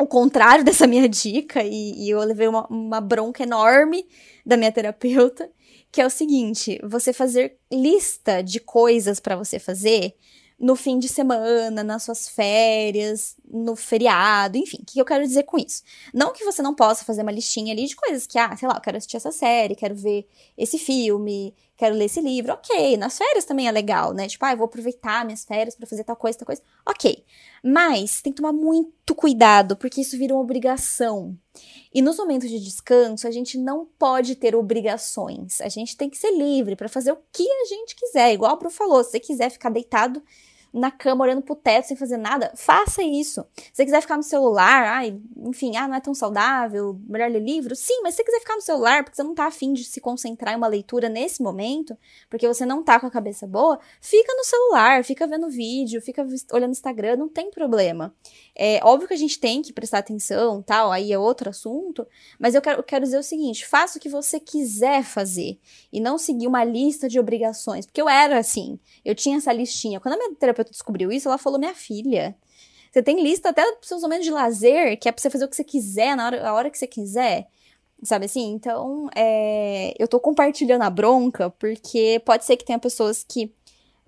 [0.00, 4.06] o contrário dessa minha dica e, e eu levei uma, uma bronca enorme
[4.46, 5.50] da minha terapeuta,
[5.92, 10.14] que é o seguinte: você fazer lista de coisas para você fazer
[10.60, 14.76] no fim de semana, nas suas férias, no feriado, enfim.
[14.82, 15.82] O que eu quero dizer com isso?
[16.12, 18.74] Não que você não possa fazer uma listinha ali de coisas que, ah, sei lá,
[18.74, 22.52] eu quero assistir essa série, quero ver esse filme, quero ler esse livro.
[22.52, 24.28] Ok, nas férias também é legal, né?
[24.28, 26.60] Tipo, ah, eu vou aproveitar minhas férias para fazer tal coisa, tal coisa.
[26.86, 27.24] Ok.
[27.64, 31.34] Mas tem que tomar muito cuidado, porque isso vira uma obrigação.
[31.92, 35.58] E nos momentos de descanso, a gente não pode ter obrigações.
[35.62, 38.34] A gente tem que ser livre para fazer o que a gente quiser.
[38.34, 40.22] Igual o Bru falou, se você quiser ficar deitado
[40.72, 43.44] na cama olhando pro teto sem fazer nada, faça isso.
[43.56, 47.40] Se você quiser ficar no celular, ai, enfim, ah, não é tão saudável, melhor ler
[47.40, 47.74] livro.
[47.74, 50.00] Sim, mas se você quiser ficar no celular porque você não tá afim de se
[50.00, 51.96] concentrar em uma leitura nesse momento,
[52.28, 56.26] porque você não tá com a cabeça boa, fica no celular, fica vendo vídeo, fica
[56.52, 58.14] olhando Instagram, não tem problema.
[58.54, 62.06] É óbvio que a gente tem que prestar atenção, tal, aí é outro assunto,
[62.38, 65.58] mas eu quero, eu quero dizer o seguinte: faça o que você quiser fazer
[65.92, 70.00] e não seguir uma lista de obrigações, porque eu era assim, eu tinha essa listinha.
[70.00, 72.36] Quando a minha terapeuta descobriu isso, ela falou: minha filha.
[72.92, 75.54] Você tem lista até seus momentos de lazer, que é pra você fazer o que
[75.54, 77.48] você quiser, na hora, a hora que você quiser.
[78.02, 78.52] Sabe assim?
[78.52, 83.52] Então, é, eu tô compartilhando a bronca, porque pode ser que tenha pessoas que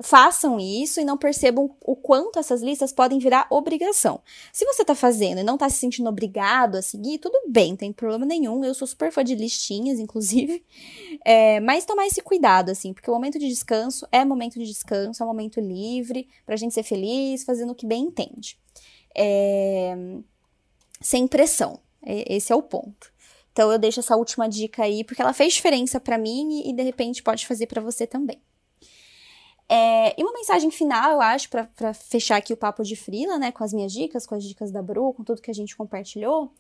[0.02, 4.20] façam isso e não percebam o quanto essas listas podem virar obrigação.
[4.52, 7.76] Se você tá fazendo e não tá se sentindo obrigado a seguir, tudo bem, não
[7.76, 8.64] tem problema nenhum.
[8.64, 10.64] Eu sou super fã de listinhas, inclusive.
[11.24, 15.22] É, mas tomar esse cuidado, assim, porque o momento de descanso é momento de descanso,
[15.22, 18.58] é um momento livre pra gente ser feliz, fazendo o que bem entende.
[19.14, 19.94] É,
[21.00, 21.78] sem pressão.
[22.04, 23.12] Esse é o ponto.
[23.52, 26.82] Então eu deixo essa última dica aí, porque ela fez diferença para mim e de
[26.82, 28.40] repente pode fazer para você também.
[29.74, 33.50] É, e uma mensagem final, eu acho, para fechar aqui o papo de Frila, né,
[33.50, 36.52] com as minhas dicas, com as dicas da Bru, com tudo que a gente compartilhou,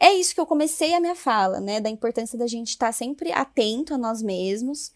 [0.00, 2.92] é isso que eu comecei a minha fala, né, da importância da gente estar tá
[2.92, 4.92] sempre atento a nós mesmos,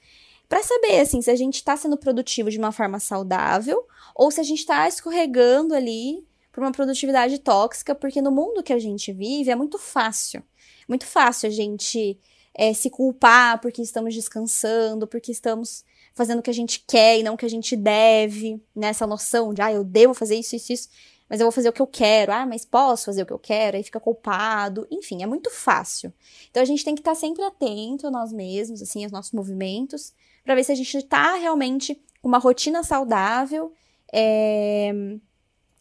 [0.48, 3.84] para saber, assim, se a gente está sendo produtivo de uma forma saudável
[4.14, 8.72] ou se a gente está escorregando ali por uma produtividade tóxica, porque no mundo que
[8.72, 10.44] a gente vive é muito fácil,
[10.88, 12.20] muito fácil a gente
[12.54, 15.84] é, se culpar porque estamos descansando, porque estamos
[16.14, 19.11] fazendo o que a gente quer e não o que a gente deve, nessa né?
[19.11, 20.88] noção de, ah, eu devo fazer isso, isso, isso,
[21.29, 23.38] mas eu vou fazer o que eu quero, ah, mas posso fazer o que eu
[23.38, 26.12] quero, aí fica culpado, enfim, é muito fácil.
[26.50, 30.12] Então a gente tem que estar sempre atento a nós mesmos, assim, aos nossos movimentos,
[30.44, 33.72] para ver se a gente está realmente com uma rotina saudável
[34.12, 34.92] é,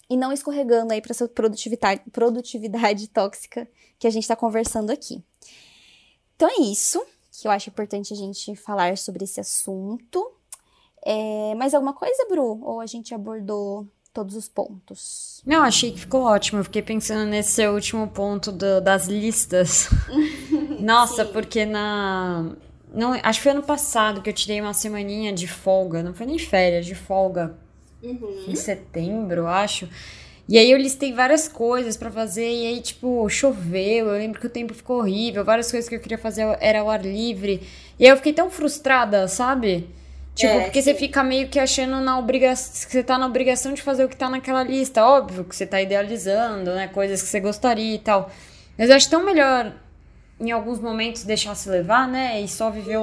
[0.09, 3.69] e não escorregando aí para essa produtividade, produtividade tóxica
[3.99, 5.23] que a gente está conversando aqui.
[6.35, 7.05] Então é isso
[7.41, 10.31] que eu acho importante a gente falar sobre esse assunto.
[11.05, 12.59] É, mais alguma coisa, Bru?
[12.63, 15.41] Ou a gente abordou todos os pontos?
[15.45, 16.59] Não, achei que ficou ótimo.
[16.59, 19.89] Eu fiquei pensando nesse seu último ponto do, das listas.
[20.79, 22.55] Nossa, porque na.
[22.93, 26.03] Não, acho que foi ano passado que eu tirei uma semaninha de folga.
[26.03, 27.57] Não foi nem férias, de folga.
[28.03, 28.45] Uhum.
[28.47, 29.89] Em setembro, acho.
[30.47, 34.47] E aí eu listei várias coisas para fazer, e aí, tipo, choveu, eu lembro que
[34.47, 37.61] o tempo ficou horrível, várias coisas que eu queria fazer era ao ar livre.
[37.97, 39.87] E aí eu fiquei tão frustrada, sabe?
[40.35, 40.91] Tipo, é, porque sim.
[40.91, 42.73] você fica meio que achando na obrigação.
[42.73, 45.05] você tá na obrigação de fazer o que tá naquela lista.
[45.05, 46.87] Óbvio que você tá idealizando, né?
[46.87, 48.31] Coisas que você gostaria e tal.
[48.77, 49.71] Mas eu acho tão melhor,
[50.39, 52.41] em alguns momentos, deixar se levar, né?
[52.41, 52.99] E só viver.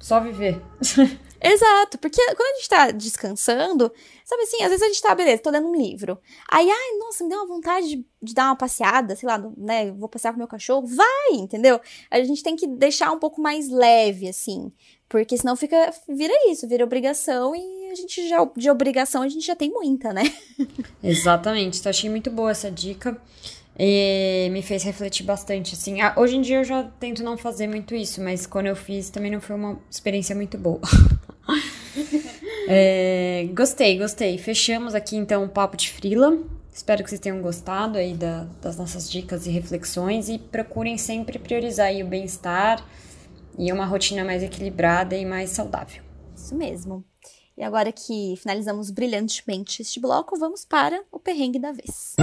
[0.00, 0.60] Só viver.
[1.44, 3.92] Exato, porque quando a gente tá descansando,
[4.24, 6.18] sabe assim, às vezes a gente tá, beleza, tô lendo um livro.
[6.50, 9.92] Aí, ai, nossa, me deu uma vontade de, de dar uma passeada, sei lá, né,
[9.92, 10.86] vou passear com meu cachorro.
[10.86, 11.78] Vai, entendeu?
[12.10, 14.72] A gente tem que deixar um pouco mais leve, assim,
[15.06, 19.46] porque senão fica, vira isso, vira obrigação e a gente já, de obrigação a gente
[19.46, 20.22] já tem muita, né?
[21.04, 23.20] Exatamente, então achei muito boa essa dica.
[23.78, 26.00] E me fez refletir bastante, assim.
[26.00, 29.10] Ah, hoje em dia eu já tento não fazer muito isso, mas quando eu fiz
[29.10, 30.80] também não foi uma experiência muito boa.
[32.68, 34.38] é, gostei, gostei.
[34.38, 36.38] Fechamos aqui então o papo de frila.
[36.72, 41.38] Espero que vocês tenham gostado aí da, das nossas dicas e reflexões e procurem sempre
[41.38, 42.84] priorizar aí o bem-estar
[43.56, 46.02] e uma rotina mais equilibrada e mais saudável.
[46.36, 47.04] Isso mesmo.
[47.56, 52.16] E agora que finalizamos brilhantemente este bloco, vamos para o perrengue da vez.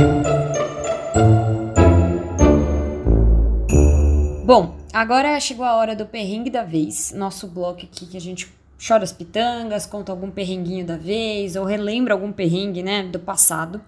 [4.51, 8.53] Bom, agora chegou a hora do perrengue da vez, nosso bloco aqui que a gente
[8.85, 13.79] chora as pitangas, conta algum perrenguinho da vez, ou relembra algum perrengue, né, do passado.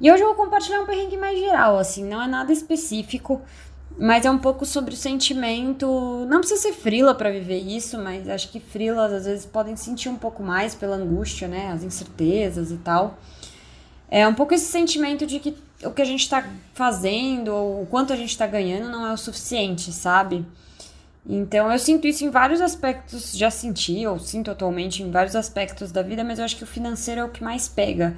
[0.00, 3.42] E hoje eu vou compartilhar um perrengue mais geral, assim, não é nada específico,
[3.98, 6.24] mas é um pouco sobre o sentimento.
[6.30, 10.08] Não precisa ser frila para viver isso, mas acho que frilas às vezes podem sentir
[10.08, 13.18] um pouco mais pela angústia, né, as incertezas e tal.
[14.08, 17.86] É um pouco esse sentimento de que o que a gente tá fazendo, ou o
[17.86, 20.44] quanto a gente tá ganhando, não é o suficiente, sabe?
[21.26, 25.90] Então eu sinto isso em vários aspectos, já senti, ou sinto atualmente em vários aspectos
[25.90, 28.16] da vida, mas eu acho que o financeiro é o que mais pega.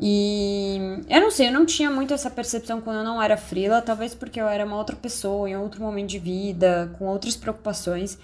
[0.00, 3.82] E eu não sei, eu não tinha muito essa percepção quando eu não era frila,
[3.82, 8.18] talvez porque eu era uma outra pessoa, em outro momento de vida, com outras preocupações.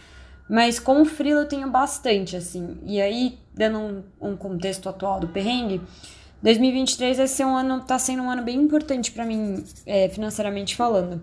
[0.48, 2.78] Mas com frila eu tenho bastante, assim.
[2.84, 5.80] E aí, dando um, um contexto atual do perrengue,
[6.44, 10.76] 2023 vai ser um ano, tá sendo um ano bem importante para mim, é, financeiramente
[10.76, 11.22] falando.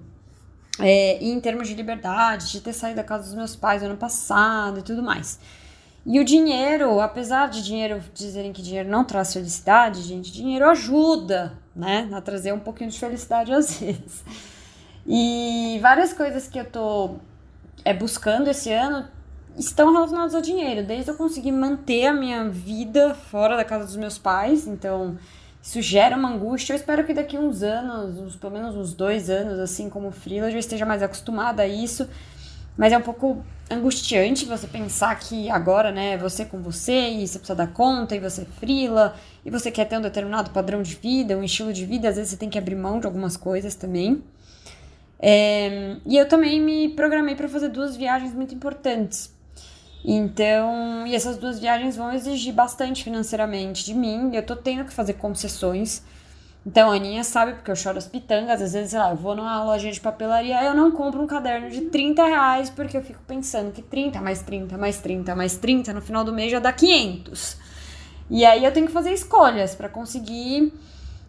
[0.79, 4.79] É, em termos de liberdade, de ter saído da casa dos meus pais ano passado
[4.79, 5.39] e tudo mais.
[6.03, 11.53] E o dinheiro, apesar de dinheiro dizerem que dinheiro não traz felicidade, gente, dinheiro ajuda,
[11.75, 14.23] né, a trazer um pouquinho de felicidade às vezes.
[15.05, 17.17] E várias coisas que eu tô
[17.85, 19.07] é, buscando esse ano
[19.57, 23.95] estão relacionadas ao dinheiro, desde eu conseguir manter a minha vida fora da casa dos
[23.95, 25.17] meus pais, então
[25.61, 26.73] isso gera uma angústia.
[26.73, 30.47] Eu espero que daqui uns anos, uns, pelo menos uns dois anos, assim como freela,
[30.47, 32.07] eu já esteja mais acostumada a isso.
[32.77, 37.37] Mas é um pouco angustiante você pensar que agora, né, você com você e você
[37.37, 39.13] precisa dar conta e você frila
[39.45, 42.31] e você quer ter um determinado padrão de vida, um estilo de vida, às vezes
[42.31, 44.23] você tem que abrir mão de algumas coisas também.
[45.19, 49.30] É, e eu também me programei para fazer duas viagens muito importantes.
[50.03, 54.31] Então, e essas duas viagens vão exigir bastante financeiramente de mim.
[54.33, 56.03] Eu tô tendo que fazer concessões.
[56.65, 58.61] Então, a Aninha sabe, porque eu choro as pitangas.
[58.61, 61.69] Às vezes, sei lá, eu vou numa loja de papelaria, eu não compro um caderno
[61.69, 65.93] de 30 reais, porque eu fico pensando que 30 mais 30 mais 30 mais 30
[65.93, 67.57] no final do mês já dá 500.
[68.29, 70.73] E aí eu tenho que fazer escolhas para conseguir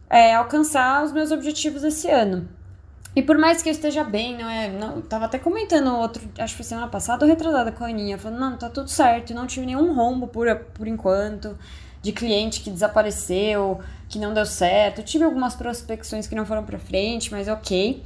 [0.09, 2.49] é, alcançar os meus objetivos esse ano.
[3.15, 4.71] E por mais que eu esteja bem, não é?
[4.71, 8.41] Não, tava até comentando outro, acho que foi semana passada retrasada com a Aninha, falando,
[8.41, 11.57] não, tá tudo certo, não tive nenhum rombo por, por enquanto
[12.01, 15.03] de cliente que desapareceu, que não deu certo.
[15.03, 18.03] tive algumas prospecções que não foram para frente, mas ok.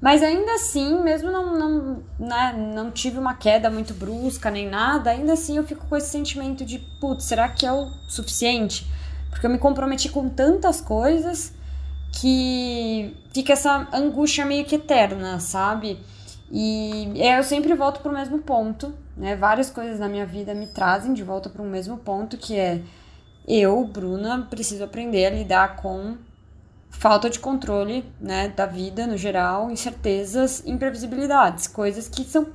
[0.00, 5.10] Mas ainda assim, mesmo não, não, né, não tive uma queda muito brusca nem nada,
[5.10, 8.86] ainda assim eu fico com esse sentimento de, putz, será que é o suficiente?
[9.30, 11.52] Porque eu me comprometi com tantas coisas
[12.20, 15.98] que fica essa angústia meio que eterna, sabe?
[16.50, 19.36] E eu sempre volto para o mesmo ponto, né?
[19.36, 22.80] Várias coisas na minha vida me trazem de volta para o mesmo ponto, que é
[23.46, 26.16] eu, Bruna, preciso aprender a lidar com
[26.90, 32.48] falta de controle, né, da vida no geral, incertezas, imprevisibilidades, coisas que são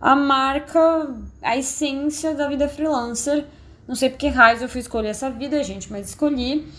[0.00, 3.46] a marca, a essência da vida freelancer.
[3.88, 6.70] Não sei porque raios eu fui escolher essa vida, gente, mas escolhi.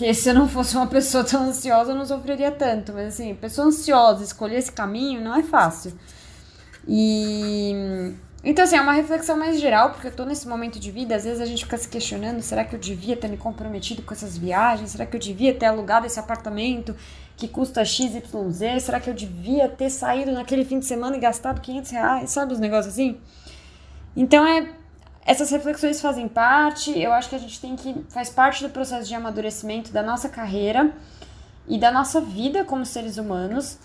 [0.00, 2.90] Que se eu não fosse uma pessoa tão ansiosa, eu não sofreria tanto.
[2.94, 5.92] Mas assim, pessoa ansiosa, escolher esse caminho não é fácil.
[6.88, 11.14] E então, assim, é uma reflexão mais geral, porque eu tô nesse momento de vida,
[11.14, 14.14] às vezes a gente fica se questionando, será que eu devia ter me comprometido com
[14.14, 14.92] essas viagens?
[14.92, 16.96] Será que eu devia ter alugado esse apartamento
[17.36, 18.82] que custa XYZ?
[18.82, 22.30] Será que eu devia ter saído naquele fim de semana e gastado 500 reais?
[22.30, 23.20] Sabe os negócios assim?
[24.16, 24.66] Então, é,
[25.30, 29.06] essas reflexões fazem parte, eu acho que a gente tem que, faz parte do processo
[29.06, 30.92] de amadurecimento da nossa carreira
[31.68, 33.78] e da nossa vida como seres humanos,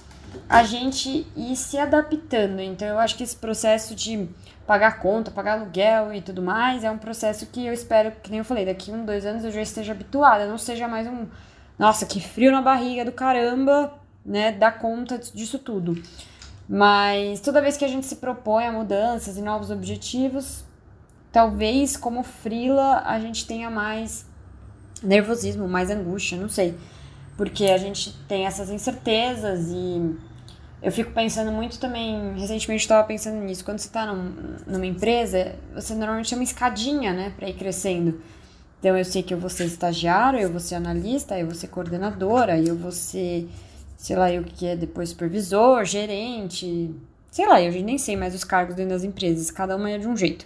[0.49, 2.59] a gente ir se adaptando.
[2.59, 4.27] Então, eu acho que esse processo de
[4.65, 8.39] pagar conta, pagar aluguel e tudo mais, é um processo que eu espero, que nem
[8.39, 11.27] eu falei, daqui um, dois anos eu já esteja habituada, não seja mais um,
[11.77, 13.93] nossa, que frio na barriga do caramba,
[14.25, 16.01] né, dar conta disso tudo.
[16.67, 20.65] Mas toda vez que a gente se propõe a mudanças e novos objetivos,
[21.35, 24.25] talvez como frila a gente tenha mais
[25.03, 26.73] nervosismo, mais angústia, não sei.
[27.35, 30.15] Porque a gente tem essas incertezas e
[30.81, 34.33] eu fico pensando muito também, recentemente estava pensando nisso, quando você está num,
[34.65, 38.21] numa empresa, você normalmente tem uma escadinha, né, para ir crescendo.
[38.79, 41.67] Então eu sei que eu vou ser estagiário, eu vou ser analista, eu vou ser
[41.67, 43.49] coordenadora, eu vou ser,
[43.97, 46.95] sei lá, eu que é depois supervisor, gerente,
[47.29, 50.07] sei lá, eu nem sei mais os cargos dentro das empresas, cada uma é de
[50.07, 50.45] um jeito.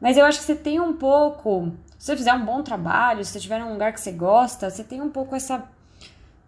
[0.00, 3.32] Mas eu acho que você tem um pouco, se você fizer um bom trabalho, se
[3.32, 5.64] você estiver num lugar que você gosta, você tem um pouco essa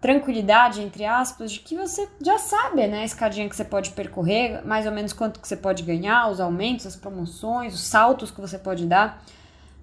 [0.01, 4.65] tranquilidade, entre aspas, de que você já sabe, né, a escadinha que você pode percorrer,
[4.65, 8.41] mais ou menos quanto que você pode ganhar, os aumentos, as promoções, os saltos que
[8.41, 9.23] você pode dar.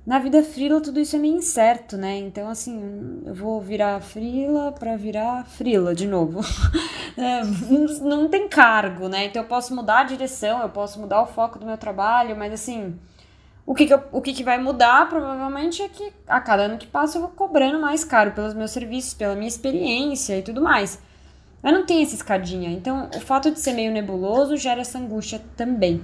[0.05, 2.17] Na vida frila tudo isso é meio incerto, né?
[2.19, 6.41] Então assim, eu vou virar frila para virar frila de novo.
[7.17, 9.25] é, não, não tem cargo, né?
[9.25, 12.53] Então eu posso mudar a direção, eu posso mudar o foco do meu trabalho, mas
[12.53, 12.95] assim,
[13.65, 16.77] o que, que, eu, o que, que vai mudar, provavelmente, é que a cada ano
[16.77, 20.61] que passa eu vou cobrando mais caro pelos meus serviços, pela minha experiência e tudo
[20.61, 20.99] mais.
[21.63, 22.69] Mas não tem essa escadinha.
[22.69, 26.03] Então, o fato de ser meio nebuloso gera essa angústia também.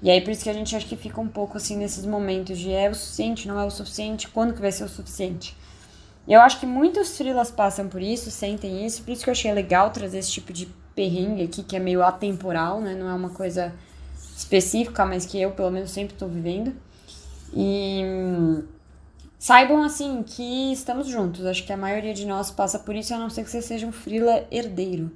[0.00, 2.58] E aí, por isso que a gente acha que fica um pouco assim nesses momentos
[2.58, 5.56] de é o suficiente, não é o suficiente, quando que vai ser o suficiente.
[6.28, 9.52] Eu acho que muitos frilas passam por isso, sentem isso, por isso que eu achei
[9.52, 12.94] legal trazer esse tipo de perrengue aqui, que é meio atemporal, né?
[12.94, 13.74] Não é uma coisa
[14.36, 16.72] específica, mas que eu, pelo menos, sempre estou vivendo.
[17.54, 18.02] E
[19.38, 21.46] saibam, assim, que estamos juntos.
[21.46, 23.86] Acho que a maioria de nós passa por isso, a não ser que você seja
[23.86, 25.10] um frila herdeiro.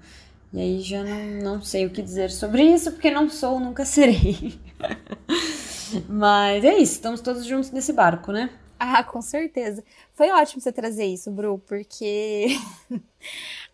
[0.53, 3.85] E aí já não, não sei o que dizer sobre isso, porque não sou, nunca
[3.85, 4.59] serei.
[6.09, 8.51] Mas é isso, estamos todos juntos nesse barco, né?
[8.79, 9.83] Ah, com certeza.
[10.15, 12.47] Foi ótimo você trazer isso, Bru, porque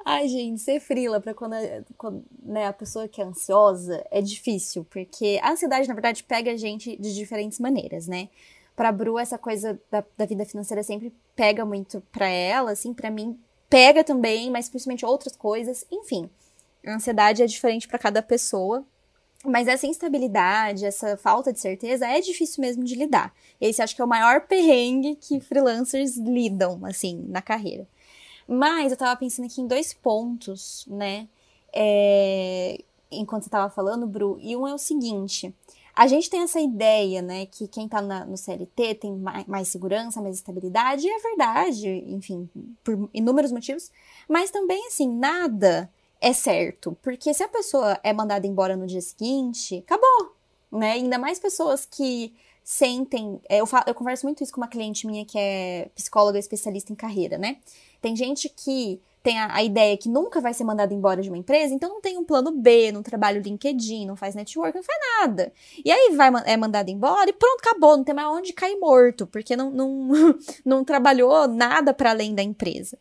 [0.04, 1.54] Ai, gente, ser frila para quando,
[1.96, 6.52] quando né, a pessoa que é ansiosa é difícil, porque a ansiedade, na verdade, pega
[6.52, 8.28] a gente de diferentes maneiras, né?
[8.76, 13.10] Pra Bru, essa coisa da, da vida financeira sempre pega muito pra ela, assim, pra
[13.10, 13.38] mim
[13.70, 16.28] pega também, mas principalmente outras coisas, enfim.
[16.86, 18.84] A ansiedade é diferente para cada pessoa,
[19.44, 23.34] mas essa instabilidade, essa falta de certeza é difícil mesmo de lidar.
[23.60, 27.86] Esse acho que é o maior perrengue que freelancers lidam, assim, na carreira.
[28.46, 31.28] Mas eu tava pensando aqui em dois pontos, né?
[31.72, 32.78] É,
[33.10, 34.38] enquanto você tava falando, Bru.
[34.40, 35.54] E um é o seguinte:
[35.96, 39.68] a gente tem essa ideia, né, que quem tá na, no CLT tem mais, mais,
[39.68, 42.48] segurança, mais estabilidade, e é verdade, enfim,
[42.82, 43.90] por inúmeros motivos.
[44.28, 45.88] Mas também, assim, nada
[46.20, 46.96] é certo.
[47.02, 50.34] Porque se a pessoa é mandada embora no dia seguinte, acabou,
[50.72, 50.92] né?
[50.92, 52.34] Ainda mais pessoas que
[52.64, 53.40] sentem.
[53.48, 56.92] É, eu, falo, eu converso muito isso com uma cliente minha que é psicóloga especialista
[56.92, 57.58] em carreira, né?
[58.00, 61.38] Tem gente que tem a, a, ideia que nunca vai ser mandado embora de uma
[61.38, 64.84] empresa, então não tem um plano B, não trabalha o LinkedIn, não faz network, não
[64.84, 65.50] faz nada.
[65.82, 69.26] E aí vai, é mandado embora e pronto, acabou, não tem mais onde cair morto,
[69.26, 70.08] porque não, não,
[70.62, 72.98] não trabalhou nada para além da empresa.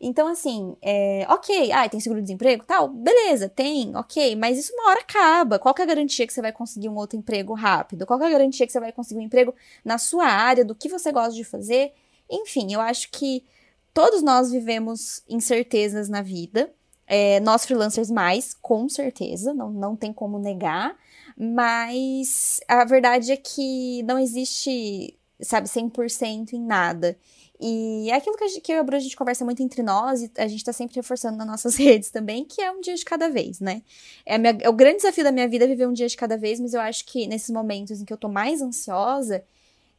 [0.00, 5.00] Então, assim, é, ok, ah, tem seguro-desemprego tal, beleza, tem, ok, mas isso uma hora
[5.00, 5.58] acaba.
[5.58, 8.06] Qual é a garantia que você vai conseguir um outro emprego rápido?
[8.06, 9.52] Qual é a garantia que você vai conseguir um emprego
[9.84, 11.92] na sua área, do que você gosta de fazer?
[12.30, 13.44] Enfim, eu acho que
[13.94, 16.70] todos nós vivemos incertezas na vida.
[17.06, 20.96] É, nós freelancers mais, com certeza, não, não tem como negar.
[21.36, 27.16] Mas a verdade é que não existe, sabe, 100% em nada.
[27.60, 29.62] E é aquilo que, a gente, que eu e a Bru, a gente conversa muito
[29.62, 32.80] entre nós e a gente tá sempre reforçando nas nossas redes também, que é um
[32.80, 33.82] dia de cada vez, né?
[34.26, 36.36] É, minha, é o grande desafio da minha vida é viver um dia de cada
[36.36, 39.44] vez, mas eu acho que nesses momentos em que eu tô mais ansiosa,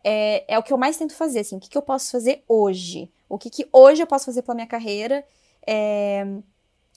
[0.04, 2.44] é, é o que eu mais tento fazer, assim, o que, que eu posso fazer
[2.48, 3.10] hoje?
[3.28, 5.26] O que, que hoje eu posso fazer pela minha carreira,
[5.66, 6.26] é,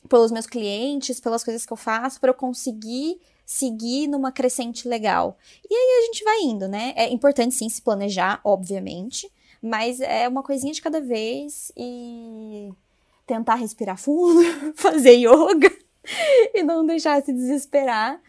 [0.08, 5.38] pelos meus clientes, pelas coisas que eu faço, para eu conseguir seguir numa crescente legal.
[5.68, 6.92] E aí a gente vai indo, né?
[6.96, 9.30] É importante sim se planejar, obviamente,
[9.62, 12.70] mas é uma coisinha de cada vez e
[13.26, 14.42] tentar respirar fundo,
[14.76, 15.72] fazer yoga
[16.54, 18.20] e não deixar se desesperar.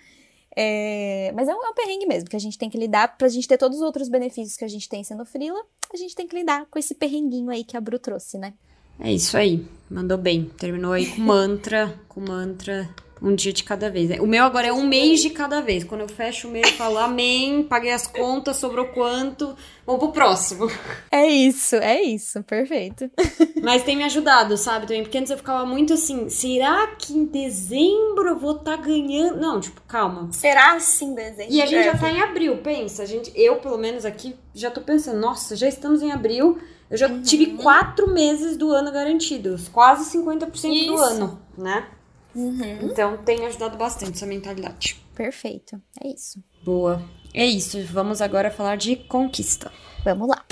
[0.62, 3.30] É, mas é um, é um perrengue mesmo, que a gente tem que lidar pra
[3.30, 5.58] gente ter todos os outros benefícios que a gente tem sendo frila,
[5.94, 8.54] a gente tem que lidar com esse perrenguinho aí que a Bru trouxe, né?
[9.00, 10.52] É isso aí, mandou bem.
[10.58, 14.20] Terminou aí com mantra, com mantra um dia de cada vez.
[14.20, 15.84] O meu agora é um mês de cada vez.
[15.84, 19.56] Quando eu fecho o mês, eu falo amém, paguei as contas, sobrou quanto,
[19.86, 20.70] vamos pro próximo.
[21.12, 23.10] É isso, é isso, perfeito.
[23.62, 27.26] Mas tem me ajudado, sabe, também, porque antes eu ficava muito assim, será que em
[27.26, 29.40] dezembro eu vou estar tá ganhando?
[29.40, 30.30] Não, tipo, calma.
[30.32, 31.54] Será assim em dezembro?
[31.54, 34.72] E a gente já tá em abril, pensa, a gente, eu pelo menos aqui já
[34.72, 36.58] tô pensando, nossa, já estamos em abril,
[36.90, 37.22] eu já uhum.
[37.22, 40.88] tive quatro meses do ano garantidos, quase 50% isso.
[40.88, 41.88] do ano, né?
[42.36, 42.80] Uhum.
[42.84, 45.02] Então tem ajudado bastante essa mentalidade.
[45.16, 46.42] Perfeito, é isso.
[46.64, 47.02] Boa.
[47.34, 49.72] É isso, vamos agora falar de conquista.
[50.04, 50.46] Vamos lá.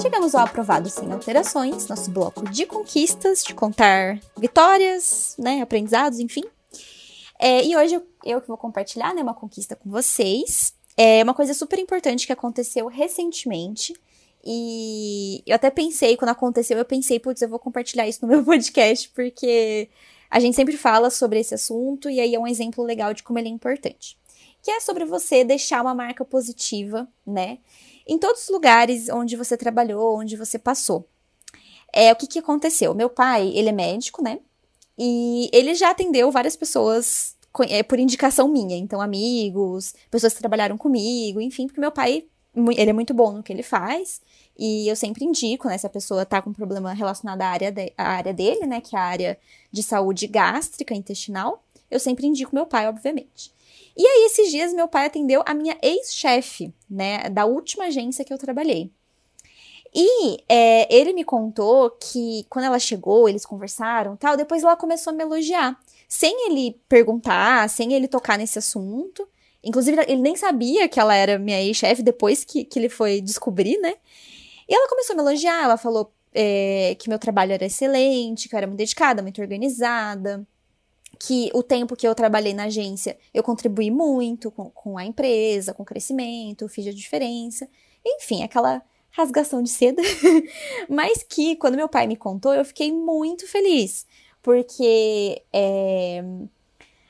[0.00, 6.42] Chegamos ao aprovado sem alterações, nosso bloco de conquistas, de contar vitórias, né, aprendizados, enfim.
[7.38, 10.72] É, e hoje eu, eu que vou compartilhar né, uma conquista com vocês.
[10.96, 13.92] É uma coisa super importante que aconteceu recentemente
[14.44, 18.44] e eu até pensei, quando aconteceu, eu pensei, putz, eu vou compartilhar isso no meu
[18.44, 19.88] podcast, porque
[20.30, 23.38] a gente sempre fala sobre esse assunto e aí é um exemplo legal de como
[23.38, 24.18] ele é importante.
[24.62, 27.58] Que é sobre você deixar uma marca positiva, né?
[28.06, 31.08] Em todos os lugares onde você trabalhou, onde você passou.
[31.92, 32.94] É, o que que aconteceu?
[32.94, 34.40] Meu pai, ele é médico, né?
[34.98, 37.36] E ele já atendeu várias pessoas
[37.68, 38.76] é, por indicação minha.
[38.76, 42.26] Então, amigos, pessoas que trabalharam comigo, enfim, porque meu pai
[42.76, 44.20] ele é muito bom no que ele faz.
[44.56, 47.92] E eu sempre indico, né, se a pessoa tá com problema relacionado à área, de,
[47.98, 49.38] à área dele, né, que é a área
[49.72, 53.52] de saúde gástrica, intestinal, eu sempre indico meu pai, obviamente.
[53.96, 58.32] E aí, esses dias, meu pai atendeu a minha ex-chefe, né, da última agência que
[58.32, 58.90] eu trabalhei.
[59.94, 65.12] E é, ele me contou que quando ela chegou, eles conversaram tal, depois ela começou
[65.12, 65.78] a me elogiar.
[66.08, 69.28] Sem ele perguntar, sem ele tocar nesse assunto.
[69.64, 73.78] Inclusive, ele nem sabia que ela era minha ex-chefe depois que, que ele foi descobrir,
[73.78, 73.94] né?
[74.68, 78.54] E ela começou a me elogiar, ela falou é, que meu trabalho era excelente, que
[78.54, 80.46] eu era muito dedicada, muito organizada,
[81.18, 85.72] que o tempo que eu trabalhei na agência eu contribuí muito com, com a empresa,
[85.72, 87.68] com o crescimento, fiz a diferença.
[88.04, 90.02] Enfim, aquela rasgação de seda.
[90.88, 94.06] Mas que, quando meu pai me contou, eu fiquei muito feliz.
[94.42, 96.22] Porque é,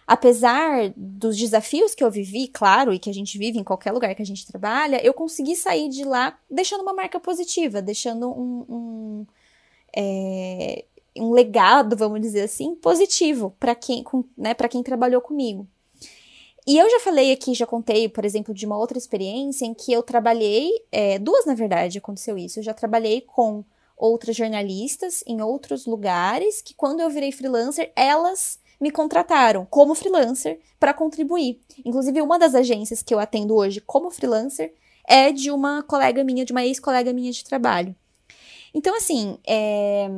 [0.07, 4.15] apesar dos desafios que eu vivi, claro, e que a gente vive em qualquer lugar
[4.15, 8.65] que a gente trabalha, eu consegui sair de lá deixando uma marca positiva, deixando um,
[8.69, 9.27] um,
[9.97, 10.85] é,
[11.17, 14.05] um legado, vamos dizer assim, positivo para quem,
[14.37, 15.67] né, quem trabalhou comigo.
[16.67, 19.93] E eu já falei aqui, já contei, por exemplo, de uma outra experiência em que
[19.93, 22.59] eu trabalhei, é, duas na verdade aconteceu isso.
[22.59, 23.63] Eu já trabalhei com
[23.97, 30.61] outras jornalistas em outros lugares que quando eu virei freelancer, elas me contrataram como freelancer
[30.79, 31.61] para contribuir.
[31.85, 34.73] Inclusive, uma das agências que eu atendo hoje como freelancer
[35.07, 37.95] é de uma colega minha, de uma ex-colega minha de trabalho.
[38.75, 40.09] Então, assim, é...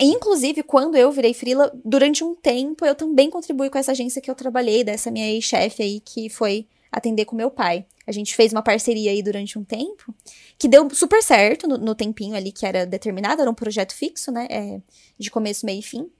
[0.00, 4.28] Inclusive, quando eu virei freela, durante um tempo, eu também contribuí com essa agência que
[4.28, 7.86] eu trabalhei, dessa minha ex-chefe aí, que foi atender com meu pai.
[8.06, 10.12] A gente fez uma parceria aí durante um tempo,
[10.58, 14.32] que deu super certo no, no tempinho ali que era determinado, era um projeto fixo,
[14.32, 14.80] né, é,
[15.18, 16.10] de começo, meio e fim.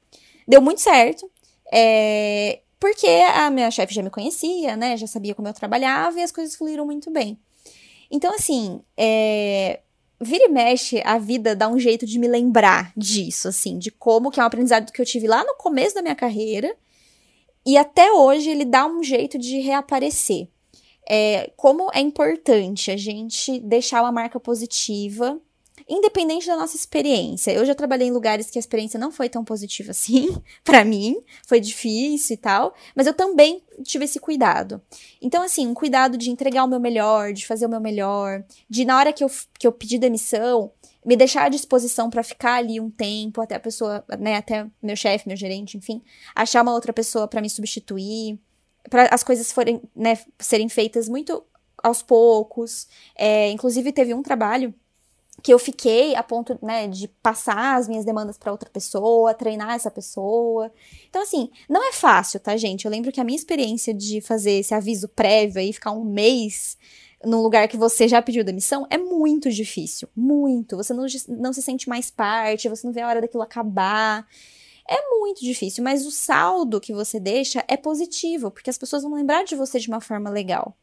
[0.47, 1.29] Deu muito certo.
[1.77, 4.97] É, porque a minha chefe já me conhecia, né?
[4.97, 7.37] Já sabia como eu trabalhava e as coisas fluíram muito bem.
[8.11, 9.81] Então, assim, é,
[10.21, 14.31] vira e mexe, a vida dá um jeito de me lembrar disso, assim, de como
[14.31, 16.77] que é um aprendizado que eu tive lá no começo da minha carreira
[17.67, 20.49] e até hoje ele dá um jeito de reaparecer.
[21.09, 25.41] É, como é importante a gente deixar uma marca positiva
[25.89, 27.53] independente da nossa experiência.
[27.53, 31.23] Eu já trabalhei em lugares que a experiência não foi tão positiva assim, para mim,
[31.47, 34.81] foi difícil e tal, mas eu também tive esse cuidado.
[35.21, 38.85] Então, assim, um cuidado de entregar o meu melhor, de fazer o meu melhor, de
[38.85, 40.73] na hora que eu, que eu pedi demissão,
[41.05, 44.97] me deixar à disposição para ficar ali um tempo, até a pessoa, né, até meu
[44.97, 46.03] chefe, meu gerente, enfim,
[46.35, 48.39] achar uma outra pessoa para me substituir,
[48.89, 51.45] para as coisas forem, né, serem feitas muito
[51.83, 52.89] aos poucos.
[53.15, 54.75] É, inclusive, teve um trabalho
[55.43, 59.75] que eu fiquei a ponto, né, de passar as minhas demandas para outra pessoa, treinar
[59.75, 60.73] essa pessoa.
[61.09, 62.85] Então, assim, não é fácil, tá, gente?
[62.85, 66.79] Eu lembro que a minha experiência de fazer esse aviso prévio aí, ficar um mês
[67.25, 70.09] num lugar que você já pediu demissão, é muito difícil.
[70.15, 70.77] Muito.
[70.77, 74.27] Você não, não se sente mais parte, você não vê a hora daquilo acabar.
[74.89, 79.15] É muito difícil, mas o saldo que você deixa é positivo, porque as pessoas vão
[79.15, 80.77] lembrar de você de uma forma legal.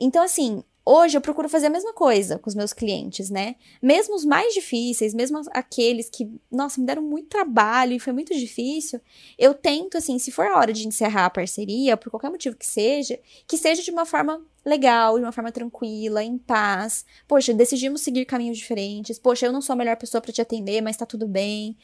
[0.00, 3.54] Então, assim, Hoje eu procuro fazer a mesma coisa com os meus clientes, né?
[3.80, 8.34] Mesmo os mais difíceis, mesmo aqueles que, nossa, me deram muito trabalho e foi muito
[8.36, 9.00] difícil,
[9.38, 12.66] eu tento, assim, se for a hora de encerrar a parceria, por qualquer motivo que
[12.66, 17.04] seja, que seja de uma forma legal, de uma forma tranquila, em paz.
[17.28, 19.16] Poxa, decidimos seguir caminhos diferentes.
[19.16, 21.76] Poxa, eu não sou a melhor pessoa para te atender, mas tá tudo bem.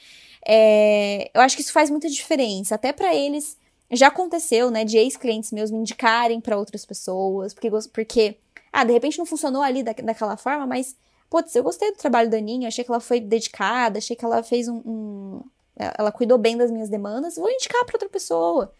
[0.45, 3.57] É, eu acho que isso faz muita diferença, até para eles.
[3.89, 8.37] Já aconteceu, né, de ex-clientes meus me indicarem para outras pessoas, porque, porque
[8.77, 10.95] ah, de repente não funcionou ali da, daquela forma, mas,
[11.31, 14.43] putz, eu gostei do trabalho da Aninha, achei que ela foi dedicada, achei que ela
[14.43, 14.83] fez um.
[14.85, 15.43] um
[15.74, 18.70] ela cuidou bem das minhas demandas, vou indicar para outra pessoa.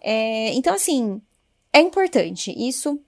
[0.00, 1.20] É, então, assim,
[1.72, 2.54] é importante.
[2.56, 3.00] Isso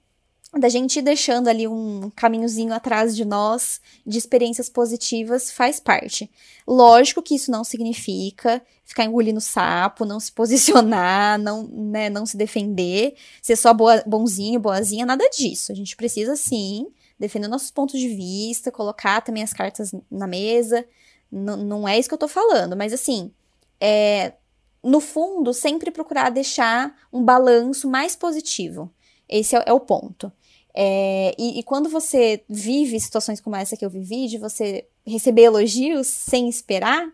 [0.58, 6.30] da gente ir deixando ali um caminhozinho atrás de nós, de experiências positivas, faz parte.
[6.66, 12.36] Lógico que isso não significa ficar engolindo sapo, não se posicionar, não, né, não se
[12.36, 15.72] defender, ser só boa, bonzinho, boazinha, nada disso.
[15.72, 16.86] A gente precisa, sim,
[17.18, 20.84] defender nossos pontos de vista, colocar também as cartas na mesa.
[21.30, 23.32] N não é isso que eu tô falando, mas assim,
[23.80, 24.34] é,
[24.82, 28.92] no fundo, sempre procurar deixar um balanço mais positivo.
[29.28, 30.30] Esse é, é o ponto.
[30.74, 35.42] É, e, e, quando você vive situações como essa que eu vivi, de você receber
[35.42, 37.08] elogios sem esperar,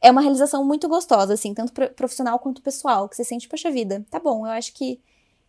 [0.00, 4.04] é uma realização muito gostosa, assim, tanto profissional quanto pessoal, que você sente, poxa vida,
[4.08, 5.00] tá bom, eu acho que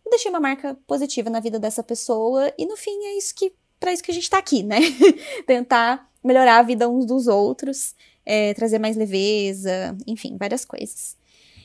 [0.04, 3.52] eu deixei uma marca positiva na vida dessa pessoa, e no fim é isso que,
[3.78, 4.78] para isso que a gente tá aqui, né?
[5.46, 7.94] Tentar melhorar a vida uns dos outros,
[8.26, 11.16] é, trazer mais leveza, enfim, várias coisas.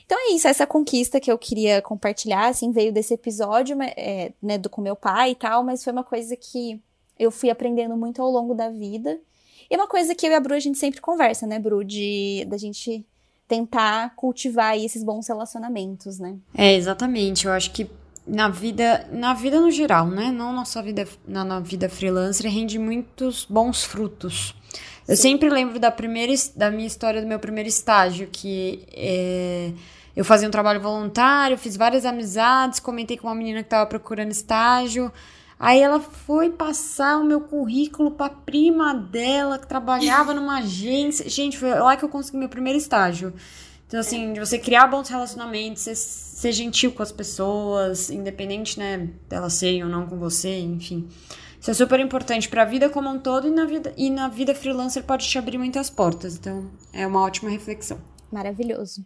[0.09, 4.57] Então é isso, essa conquista que eu queria compartilhar, assim, veio desse episódio, é, né,
[4.57, 6.81] do com meu pai e tal, mas foi uma coisa que
[7.19, 9.19] eu fui aprendendo muito ao longo da vida.
[9.69, 11.83] E é uma coisa que eu e a Bru a gente sempre conversa, né, Bru,
[11.83, 13.05] de da gente
[13.47, 16.37] tentar cultivar esses bons relacionamentos, né?
[16.57, 17.45] É, exatamente.
[17.45, 17.87] Eu acho que
[18.25, 20.31] na vida, na vida no geral, né?
[20.31, 24.55] Não na sua vida, na, na vida freelancer, rende muitos bons frutos.
[25.07, 29.71] Eu sempre lembro da primeira, da minha história do meu primeiro estágio, que é,
[30.15, 34.31] eu fazia um trabalho voluntário, fiz várias amizades, comentei com uma menina que estava procurando
[34.31, 35.11] estágio.
[35.59, 41.29] Aí ela foi passar o meu currículo para prima dela, que trabalhava numa agência.
[41.29, 43.33] Gente, foi lá que eu consegui meu primeiro estágio.
[43.85, 49.09] Então, assim, de você criar bons relacionamentos, ser, ser gentil com as pessoas, independente, né,
[49.27, 51.09] delas serem ou não com você, enfim.
[51.59, 54.29] Isso é super importante para a vida como um todo e na vida, e na
[54.29, 56.37] vida freelancer pode te abrir muitas portas.
[56.37, 57.99] Então, é uma ótima reflexão.
[58.31, 59.03] Maravilhoso.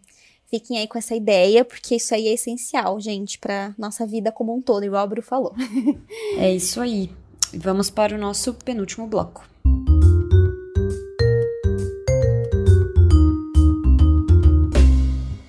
[0.54, 4.54] Fiquem aí com essa ideia, porque isso aí é essencial, gente, para nossa vida como
[4.54, 5.52] um todo, igual a Bru falou.
[6.38, 7.10] é isso aí.
[7.52, 9.44] Vamos para o nosso penúltimo bloco.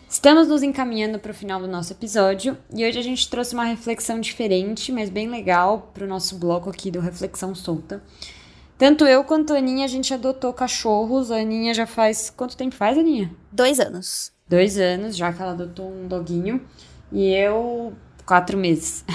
[0.09, 3.65] Estamos nos encaminhando para o final do nosso episódio e hoje a gente trouxe uma
[3.65, 8.01] reflexão diferente, mas bem legal para o nosso bloco aqui do Reflexão Solta.
[8.75, 11.29] Tanto eu quanto a Aninha, a gente adotou cachorros.
[11.29, 12.31] A Aninha já faz.
[12.31, 13.31] Quanto tempo faz, Aninha?
[13.51, 16.61] Dois anos dois anos já que ela adotou um doguinho.
[17.11, 17.93] E eu,
[18.25, 19.05] quatro meses.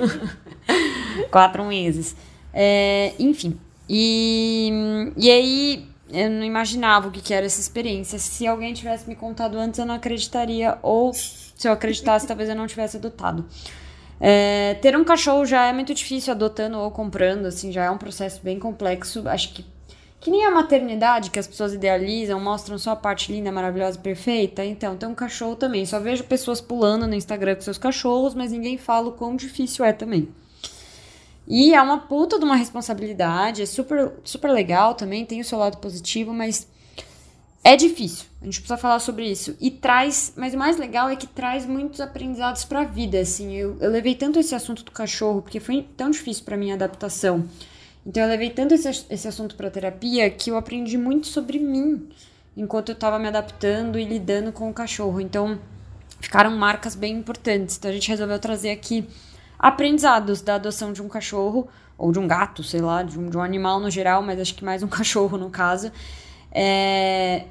[1.30, 2.16] quatro meses.
[2.52, 3.58] É, enfim.
[3.88, 4.70] E,
[5.16, 8.18] e aí, eu não imaginava o que, que era essa experiência.
[8.18, 10.78] Se alguém tivesse me contado antes, eu não acreditaria.
[10.82, 13.46] Ou se eu acreditasse, talvez eu não tivesse adotado.
[14.20, 17.98] É, ter um cachorro já é muito difícil adotando ou comprando, assim, já é um
[17.98, 19.28] processo bem complexo.
[19.28, 19.64] Acho que
[20.20, 24.64] Que nem a maternidade que as pessoas idealizam, mostram só a parte linda, maravilhosa, perfeita.
[24.64, 25.86] Então, tem um cachorro também.
[25.86, 29.84] Só vejo pessoas pulando no Instagram com seus cachorros, mas ninguém fala o quão difícil
[29.84, 30.28] é também.
[31.46, 35.58] E é uma puta de uma responsabilidade, é super, super legal também, tem o seu
[35.58, 36.68] lado positivo, mas
[37.64, 38.26] é difícil.
[38.42, 39.56] A gente precisa falar sobre isso.
[39.58, 43.54] E traz, mas o mais legal é que traz muitos aprendizados para a vida, assim.
[43.54, 47.48] Eu, eu levei tanto esse assunto do cachorro, porque foi tão difícil para minha adaptação.
[48.08, 52.08] Então eu levei tanto esse, esse assunto para terapia que eu aprendi muito sobre mim
[52.56, 55.20] enquanto eu estava me adaptando e lidando com o cachorro.
[55.20, 55.58] Então
[56.18, 57.76] ficaram marcas bem importantes.
[57.76, 59.06] Então a gente resolveu trazer aqui
[59.58, 63.36] aprendizados da adoção de um cachorro ou de um gato, sei lá, de um, de
[63.36, 65.92] um animal no geral, mas acho que mais um cachorro no caso.
[66.50, 67.44] É...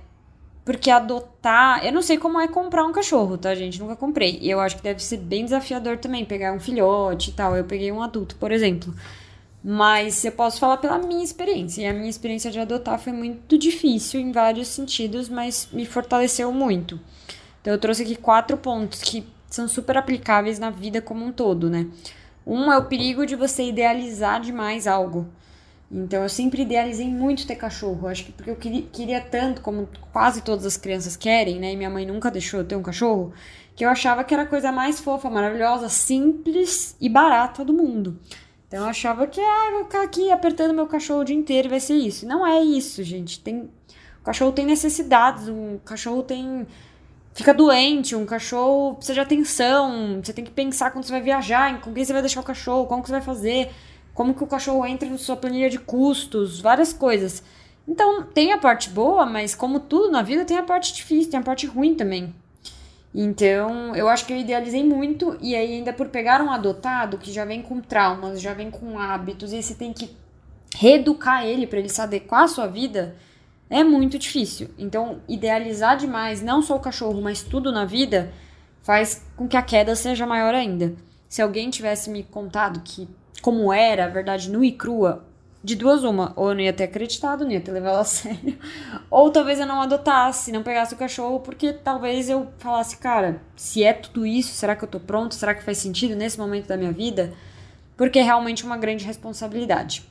[0.65, 1.85] Porque adotar.
[1.85, 3.79] Eu não sei como é comprar um cachorro, tá, gente?
[3.79, 4.39] Nunca comprei.
[4.41, 7.55] E eu acho que deve ser bem desafiador também pegar um filhote e tal.
[7.55, 8.91] Eu peguei um adulto, por exemplo.
[9.69, 11.81] Mas eu posso falar pela minha experiência.
[11.81, 16.53] E a minha experiência de adotar foi muito difícil em vários sentidos, mas me fortaleceu
[16.53, 16.97] muito.
[17.59, 21.69] Então eu trouxe aqui quatro pontos que são super aplicáveis na vida como um todo,
[21.69, 21.85] né?
[22.45, 25.27] Um é o perigo de você idealizar demais algo.
[25.91, 28.07] Então eu sempre idealizei muito ter cachorro.
[28.07, 31.73] Acho que porque eu queria, queria tanto, como quase todas as crianças querem, né?
[31.73, 33.33] E minha mãe nunca deixou eu ter um cachorro,
[33.75, 38.17] que eu achava que era a coisa mais fofa, maravilhosa, simples e barata do mundo.
[38.67, 41.79] Então eu achava que, ah, vou ficar aqui apertando meu cachorro o dia inteiro vai
[41.79, 42.27] ser isso.
[42.27, 43.39] Não é isso, gente.
[43.39, 43.61] Tem,
[44.21, 46.67] o cachorro tem necessidades, um cachorro tem.
[47.33, 50.19] Fica doente, um cachorro precisa de atenção.
[50.21, 52.87] Você tem que pensar quando você vai viajar, com quem você vai deixar o cachorro,
[52.87, 53.69] como que você vai fazer,
[54.13, 57.43] como que o cachorro entra na sua planilha de custos, várias coisas.
[57.87, 61.39] Então, tem a parte boa, mas como tudo na vida, tem a parte difícil, tem
[61.39, 62.33] a parte ruim também.
[63.19, 67.31] Então, eu acho que eu idealizei muito, e aí, ainda por pegar um adotado que
[67.31, 70.15] já vem com traumas, já vem com hábitos, e você tem que
[70.75, 73.15] reeducar ele para ele se adequar à sua vida,
[73.71, 74.69] é muito difícil.
[74.77, 78.31] Então, idealizar demais, não só o cachorro, mas tudo na vida,
[78.83, 80.93] faz com que a queda seja maior ainda.
[81.27, 83.09] Se alguém tivesse me contado que
[83.41, 85.25] como era, a verdade nua e crua,
[85.67, 88.57] de duas uma, ou eu não ia ter acreditado, não ia ter levado a sério,
[89.11, 93.83] ou talvez eu não adotasse, não pegasse o cachorro, porque talvez eu falasse, cara, se
[93.83, 95.35] é tudo isso, será que eu tô pronto?
[95.35, 97.33] Será que faz sentido nesse momento da minha vida?
[97.97, 100.07] Porque é realmente uma grande responsabilidade.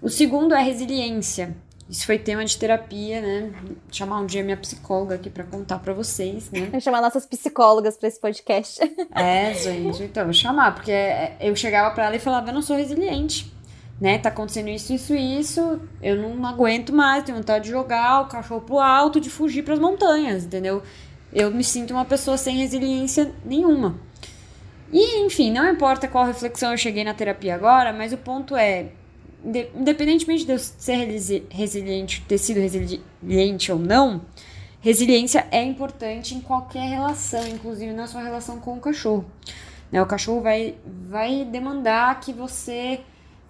[0.00, 1.56] O segundo é resiliência.
[1.90, 3.52] Isso foi tema de terapia, né?
[3.90, 6.68] Chamar um dia minha psicóloga aqui para contar para vocês, né?
[6.70, 8.80] Vou chamar nossas psicólogas para esse podcast.
[9.12, 10.92] É, gente, então, vou chamar, porque
[11.40, 13.55] eu chegava para ela e falava: "Eu não sou resiliente"
[14.00, 14.18] né?
[14.18, 15.80] Tá acontecendo isso, isso, isso.
[16.02, 19.74] Eu não aguento mais, tenho vontade de jogar o cachorro pro alto, de fugir para
[19.74, 20.82] as montanhas, entendeu?
[21.32, 23.98] Eu me sinto uma pessoa sem resiliência nenhuma.
[24.92, 28.86] E, enfim, não importa qual reflexão eu cheguei na terapia agora, mas o ponto é,
[29.74, 30.96] independentemente de eu ser
[31.50, 34.22] resiliente, ter sido resiliente ou não,
[34.80, 39.24] resiliência é importante em qualquer relação, inclusive na sua relação com o cachorro.
[39.90, 40.00] Né?
[40.00, 40.76] O cachorro vai,
[41.08, 43.00] vai demandar que você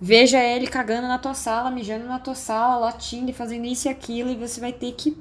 [0.01, 3.91] veja ele cagando na tua sala, mijando na tua sala, latindo e fazendo isso e
[3.91, 5.17] aquilo, e você vai ter que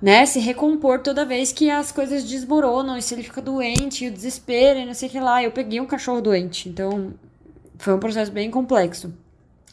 [0.00, 4.08] né, se recompor toda vez que as coisas desmoronam, e se ele fica doente, e
[4.08, 5.42] o desespero, e não sei o que lá.
[5.42, 7.12] Eu peguei um cachorro doente, então
[7.78, 9.12] foi um processo bem complexo.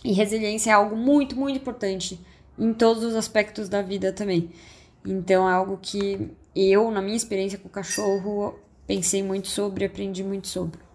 [0.04, 2.20] E resiliência é algo muito, muito importante
[2.60, 4.50] em todos os aspectos da vida também.
[5.06, 10.24] Então é algo que eu, na minha experiência com o cachorro, pensei muito sobre, aprendi
[10.24, 10.87] muito sobre.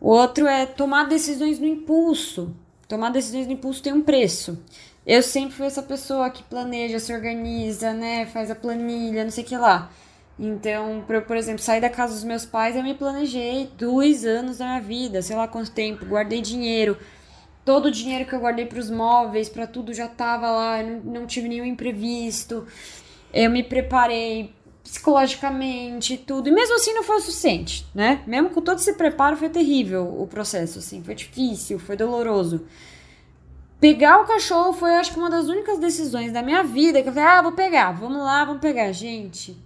[0.00, 2.54] O outro é tomar decisões no impulso.
[2.88, 4.62] Tomar decisões no impulso tem um preço.
[5.06, 8.26] Eu sempre fui essa pessoa que planeja, se organiza, né?
[8.26, 9.90] Faz a planilha, não sei o que lá.
[10.38, 14.58] Então, pra, por exemplo, sair da casa dos meus pais, eu me planejei dois anos
[14.58, 16.98] da minha vida, sei lá quanto tempo, guardei dinheiro.
[17.64, 21.00] Todo o dinheiro que eu guardei para os móveis, para tudo já tava lá, não,
[21.20, 22.66] não tive nenhum imprevisto.
[23.32, 24.55] Eu me preparei
[24.86, 26.48] psicologicamente tudo.
[26.48, 28.22] E mesmo assim não foi o suficiente, né?
[28.24, 32.64] Mesmo com todo esse preparo foi terrível o processo, assim, foi difícil, foi doloroso.
[33.80, 37.12] Pegar o cachorro foi, acho que, uma das únicas decisões da minha vida que eu
[37.12, 38.92] falei, ah, vou pegar, vamos lá, vamos pegar.
[38.92, 39.60] Gente,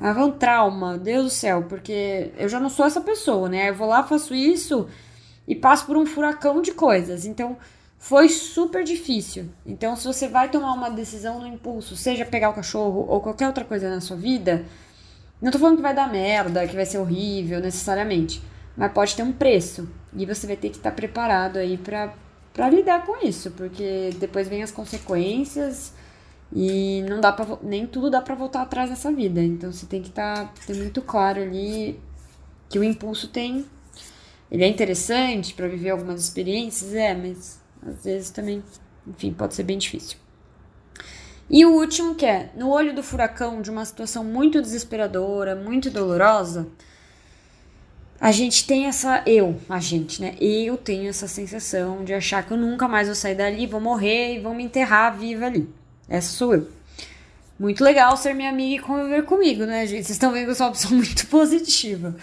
[0.00, 3.68] é um trauma, Deus do céu, porque eu já não sou essa pessoa, né?
[3.68, 4.88] Eu vou lá, faço isso
[5.46, 7.26] e passo por um furacão de coisas.
[7.26, 7.58] Então,
[7.98, 9.48] foi super difícil.
[9.64, 13.46] Então, se você vai tomar uma decisão no impulso, seja pegar o cachorro ou qualquer
[13.46, 14.64] outra coisa na sua vida,
[15.40, 18.42] não tô falando que vai dar merda, que vai ser horrível necessariamente,
[18.76, 19.88] mas pode ter um preço.
[20.14, 22.14] E você vai ter que estar tá preparado aí pra,
[22.52, 25.92] pra lidar com isso, porque depois vem as consequências
[26.52, 29.42] e não dá para nem tudo dá para voltar atrás nessa vida.
[29.42, 32.00] Então você tem que estar tá, ter muito claro ali
[32.68, 33.66] que o impulso tem
[34.50, 38.62] ele é interessante para viver algumas experiências, é, mas às vezes também
[39.06, 40.18] enfim, pode ser bem difícil.
[41.48, 45.90] E o último que é, no olho do furacão de uma situação muito desesperadora, muito
[45.90, 46.66] dolorosa,
[48.20, 49.22] a gente tem essa.
[49.24, 50.34] Eu, a gente, né?
[50.40, 54.34] Eu tenho essa sensação de achar que eu nunca mais vou sair dali, vou morrer
[54.34, 55.68] e vão me enterrar viva ali.
[56.08, 56.68] Essa sou eu.
[57.58, 60.04] Muito legal ser minha amiga e conviver comigo, né, gente?
[60.04, 62.16] Vocês estão vendo que eu sou uma pessoa muito positiva.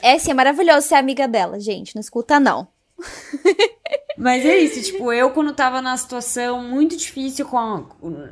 [0.00, 1.96] É sim, é maravilhoso ser amiga dela, gente.
[1.96, 2.68] Não escuta, não.
[4.18, 7.84] Mas é isso, tipo, eu quando tava na situação muito difícil com a,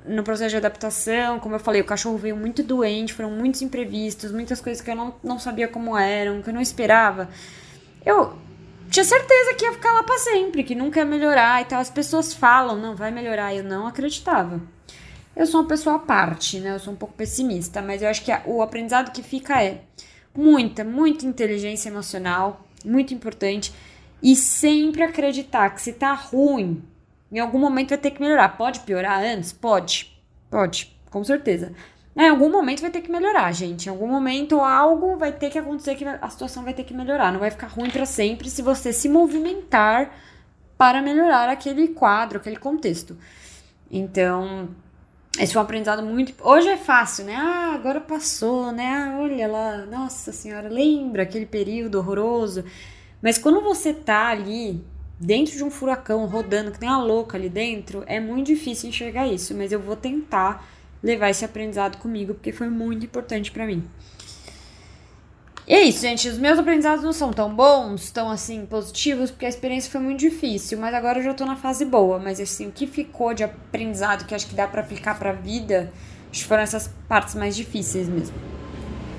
[0.04, 4.32] no processo de adaptação, como eu falei, o cachorro veio muito doente, foram muitos imprevistos,
[4.32, 7.28] muitas coisas que eu não, não sabia como eram, que eu não esperava.
[8.04, 8.36] Eu
[8.90, 11.80] tinha certeza que ia ficar lá para sempre, que nunca ia melhorar e tal.
[11.80, 14.60] As pessoas falam, não, vai melhorar, eu não acreditava.
[15.36, 16.74] Eu sou uma pessoa à parte, né?
[16.74, 19.82] Eu sou um pouco pessimista, mas eu acho que a, o aprendizado que fica é
[20.34, 23.72] muita, muita inteligência emocional, muito importante
[24.22, 26.82] e sempre acreditar que se tá ruim,
[27.30, 28.56] em algum momento vai ter que melhorar.
[28.56, 29.52] Pode piorar antes?
[29.52, 30.16] Pode.
[30.50, 31.72] Pode, com certeza.
[32.16, 33.86] Em algum momento vai ter que melhorar, gente.
[33.86, 37.30] Em algum momento algo vai ter que acontecer que a situação vai ter que melhorar.
[37.30, 40.10] Não vai ficar ruim para sempre se você se movimentar
[40.78, 43.16] para melhorar aquele quadro, aquele contexto.
[43.90, 44.68] Então,
[45.38, 46.32] esse é um aprendizado muito.
[46.42, 47.34] Hoje é fácil, né?
[47.36, 48.86] Ah, agora passou, né?
[48.86, 52.64] Ah, olha lá, nossa senhora, lembra aquele período horroroso.
[53.26, 54.80] Mas quando você tá ali
[55.18, 59.26] dentro de um furacão rodando, que tem uma louca ali dentro, é muito difícil enxergar
[59.26, 60.64] isso, mas eu vou tentar
[61.02, 63.82] levar esse aprendizado comigo porque foi muito importante para mim.
[65.66, 66.28] E é isso, gente.
[66.28, 70.20] Os meus aprendizados não são tão bons, tão assim, positivos, porque a experiência foi muito
[70.20, 72.20] difícil, mas agora eu já tô na fase boa.
[72.20, 75.92] Mas assim, o que ficou de aprendizado que acho que dá para aplicar pra vida,
[76.30, 78.55] acho que foram essas partes mais difíceis mesmo.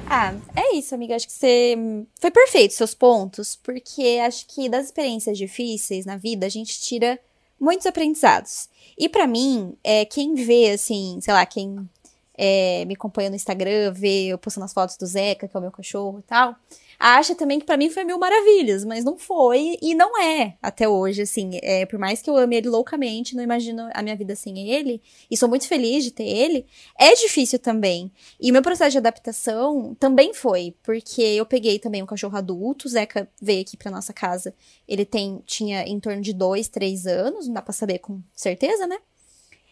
[0.10, 1.16] Ah, é isso, amiga.
[1.16, 1.76] Acho que você
[2.20, 7.20] foi perfeito seus pontos, porque acho que das experiências difíceis na vida a gente tira
[7.60, 8.70] muitos aprendizados.
[8.98, 11.90] E para mim, é, quem vê, assim, sei lá, quem
[12.38, 15.62] é, me acompanha no Instagram, vê eu postando as fotos do Zeca, que é o
[15.62, 16.56] meu cachorro e tal,
[17.00, 20.88] acha também que para mim foi mil maravilhas, mas não foi e não é até
[20.88, 21.60] hoje, assim.
[21.62, 25.02] É, por mais que eu ame ele loucamente, não imagino a minha vida sem ele,
[25.30, 26.66] e sou muito feliz de ter ele,
[26.98, 28.12] é difícil também.
[28.40, 32.90] E meu processo de adaptação também foi, porque eu peguei também um cachorro adulto, o
[32.90, 34.54] Zeca veio aqui pra nossa casa,
[34.88, 38.88] ele tem, tinha em torno de dois, três anos, não dá pra saber com certeza,
[38.88, 38.98] né?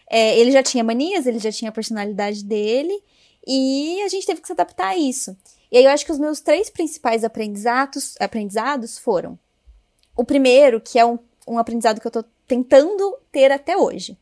[0.08, 3.02] É, ele já tinha manias, ele já tinha a personalidade dele,
[3.48, 5.36] e a gente teve que se adaptar a isso.
[5.72, 9.38] E aí eu acho que os meus três principais aprendizados, aprendizados foram:
[10.16, 14.18] o primeiro, que é um, um aprendizado que eu tô tentando ter até hoje,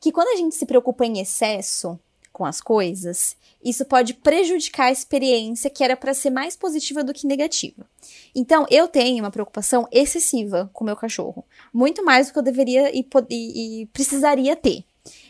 [0.00, 1.98] que quando a gente se preocupa em excesso
[2.32, 7.14] com as coisas, isso pode prejudicar a experiência que era para ser mais positiva do
[7.14, 7.86] que negativa.
[8.34, 12.94] Então, eu tenho uma preocupação excessiva com meu cachorro, muito mais do que eu deveria
[12.94, 14.84] e, e, e precisaria ter.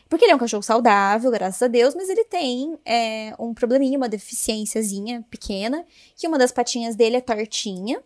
[0.09, 3.99] Porque ele é um cachorro saudável, graças a Deus, mas ele tem é, um probleminha,
[3.99, 5.85] uma deficiênciazinha pequena,
[6.17, 8.01] que uma das patinhas dele é tortinha.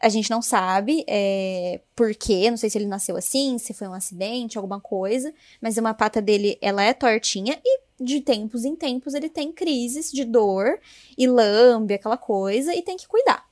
[0.00, 3.86] A gente não sabe é, por quê, não sei se ele nasceu assim, se foi
[3.86, 8.74] um acidente, alguma coisa, mas uma pata dele, ela é tortinha e de tempos em
[8.74, 10.78] tempos ele tem crises de dor
[11.16, 13.48] e lambe, aquela coisa, e tem que cuidar.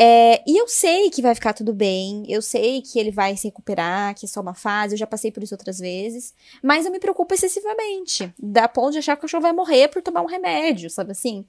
[0.00, 3.48] É, e eu sei que vai ficar tudo bem, eu sei que ele vai se
[3.48, 6.32] recuperar, que é só uma fase, eu já passei por isso outras vezes,
[6.62, 10.00] mas eu me preocupo excessivamente, da ponto de achar que o cachorro vai morrer por
[10.00, 11.44] tomar um remédio, sabe assim?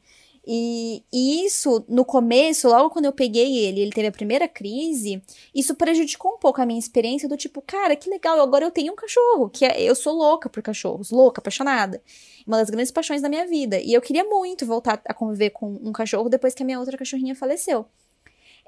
[0.48, 5.22] E, e, isso, no começo, logo quando eu peguei ele, ele teve a primeira crise,
[5.54, 8.94] isso prejudicou um pouco a minha experiência do tipo, cara, que legal, agora eu tenho
[8.94, 12.02] um cachorro, que é, eu sou louca por cachorros, louca, apaixonada.
[12.48, 13.80] Uma das grandes paixões da minha vida.
[13.80, 16.98] E eu queria muito voltar a conviver com um cachorro depois que a minha outra
[16.98, 17.86] cachorrinha faleceu.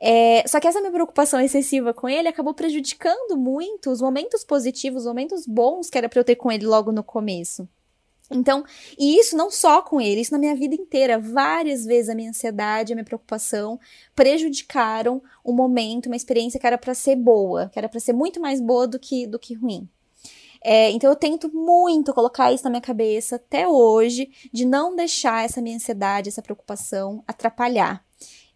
[0.04, 5.04] É, só que essa minha preocupação excessiva com ele acabou prejudicando muito os momentos positivos,
[5.04, 7.70] os momentos bons que era para eu ter com ele logo no começo.
[8.32, 8.64] Então,
[8.98, 11.20] e isso não só com ele, isso na minha vida inteira.
[11.20, 13.80] Várias vezes a minha ansiedade, a minha preocupação
[14.16, 18.40] prejudicaram um momento, uma experiência que era para ser boa, que era para ser muito
[18.40, 19.88] mais boa do que, do que ruim.
[20.64, 25.46] É, então eu tento muito colocar isso na minha cabeça até hoje, de não deixar
[25.46, 28.04] essa minha ansiedade, essa preocupação atrapalhar.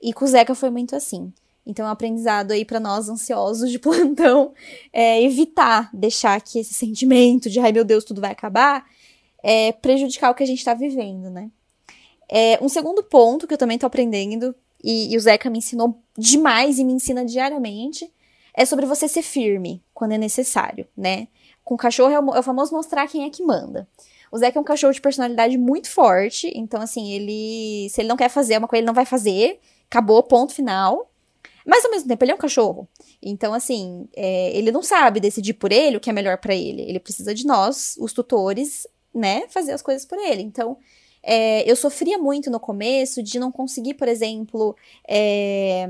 [0.05, 1.33] E com o Zeca foi muito assim.
[1.65, 4.53] Então, é um aprendizado aí para nós ansiosos de plantão
[4.93, 8.85] é evitar deixar que esse sentimento de ai meu Deus, tudo vai acabar,
[9.41, 11.49] é, prejudicar o que a gente está vivendo, né?
[12.29, 14.53] É, um segundo ponto que eu também tô aprendendo,
[14.83, 18.11] e, e o Zeca me ensinou demais e me ensina diariamente,
[18.53, 21.27] é sobre você ser firme quando é necessário, né?
[21.63, 23.87] Com o cachorro é o, é o famoso mostrar quem é que manda.
[24.31, 27.89] O Zeca é um cachorro de personalidade muito forte, então, assim, ele.
[27.89, 29.59] Se ele não quer fazer uma coisa, ele não vai fazer
[29.89, 31.09] acabou, ponto final.
[31.65, 32.87] Mas ao mesmo tempo, ele é um cachorro.
[33.21, 36.83] Então, assim, é, ele não sabe decidir por ele o que é melhor para ele.
[36.83, 40.43] Ele precisa de nós, os tutores, né, fazer as coisas por ele.
[40.43, 40.77] Então,
[41.23, 44.75] é, eu sofria muito no começo de não conseguir, por exemplo,
[45.07, 45.89] é,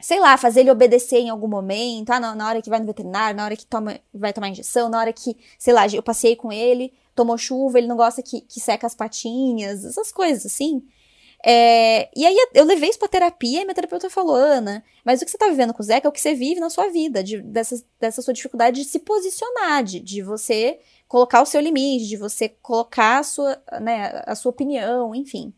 [0.00, 2.86] sei lá, fazer ele obedecer em algum momento, ah, na, na hora que vai no
[2.86, 6.34] veterinário, na hora que toma, vai tomar injeção, na hora que, sei lá, eu passei
[6.34, 10.82] com ele, tomou chuva, ele não gosta que, que seca as patinhas, essas coisas assim.
[11.44, 15.24] É, e aí eu levei isso pra terapia e minha terapeuta falou, Ana, mas o
[15.24, 17.24] que você tá vivendo com o Zeca é o que você vive na sua vida,
[17.24, 20.78] de, dessa, dessa sua dificuldade de se posicionar, de, de você
[21.08, 25.52] colocar o seu limite, de você colocar a sua, né, a sua opinião, enfim.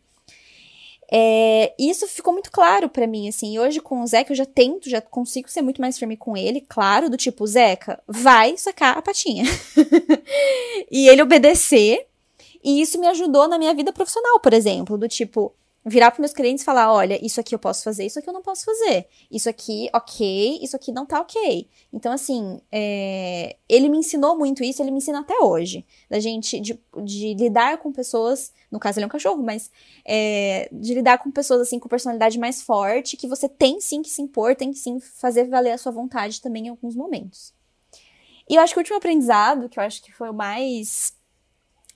[1.15, 3.53] É, isso ficou muito claro para mim, assim.
[3.53, 6.35] E hoje com o Zeca eu já tento, já consigo ser muito mais firme com
[6.37, 9.45] ele, claro, do tipo, Zeca, vai sacar a patinha.
[10.91, 12.07] e ele obedecer.
[12.65, 15.53] E isso me ajudou na minha vida profissional, por exemplo, do tipo,
[15.85, 18.33] virar para meus clientes e falar: olha, isso aqui eu posso fazer, isso aqui eu
[18.33, 19.07] não posso fazer.
[19.31, 21.69] Isso aqui, ok, isso aqui não tá ok.
[21.93, 25.85] Então, assim, é, ele me ensinou muito isso, ele me ensina até hoje.
[26.09, 29.71] Da gente, de, de lidar com pessoas, no caso ele é um cachorro, mas
[30.05, 34.11] é, de lidar com pessoas, assim, com personalidade mais forte, que você tem sim que
[34.11, 37.53] se impor, tem que sim fazer valer a sua vontade também em alguns momentos.
[38.49, 41.15] E eu acho que o último aprendizado, que eu acho que foi o mais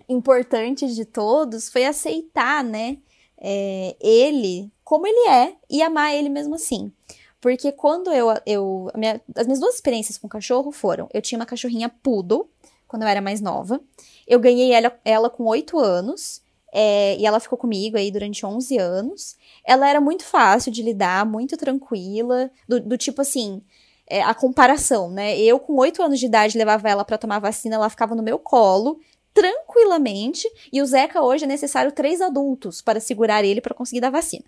[0.08, 2.98] importante de todos, foi aceitar, né?
[3.38, 6.92] É, ele como ele é e amar ele mesmo assim.
[7.40, 8.28] Porque quando eu.
[8.46, 12.48] eu minha, as minhas duas experiências com cachorro foram: eu tinha uma cachorrinha poodle
[12.86, 13.80] quando eu era mais nova.
[14.26, 16.40] Eu ganhei ela, ela com 8 anos.
[16.72, 19.36] É, e ela ficou comigo aí durante 11 anos.
[19.64, 23.62] Ela era muito fácil de lidar, muito tranquila, do, do tipo assim,
[24.08, 25.38] é, a comparação, né?
[25.38, 28.38] Eu, com 8 anos de idade, levava ela para tomar vacina, ela ficava no meu
[28.38, 29.00] colo,
[29.36, 30.50] tranquilamente.
[30.72, 34.44] E o Zeca hoje é necessário três adultos para segurar ele para conseguir dar vacina.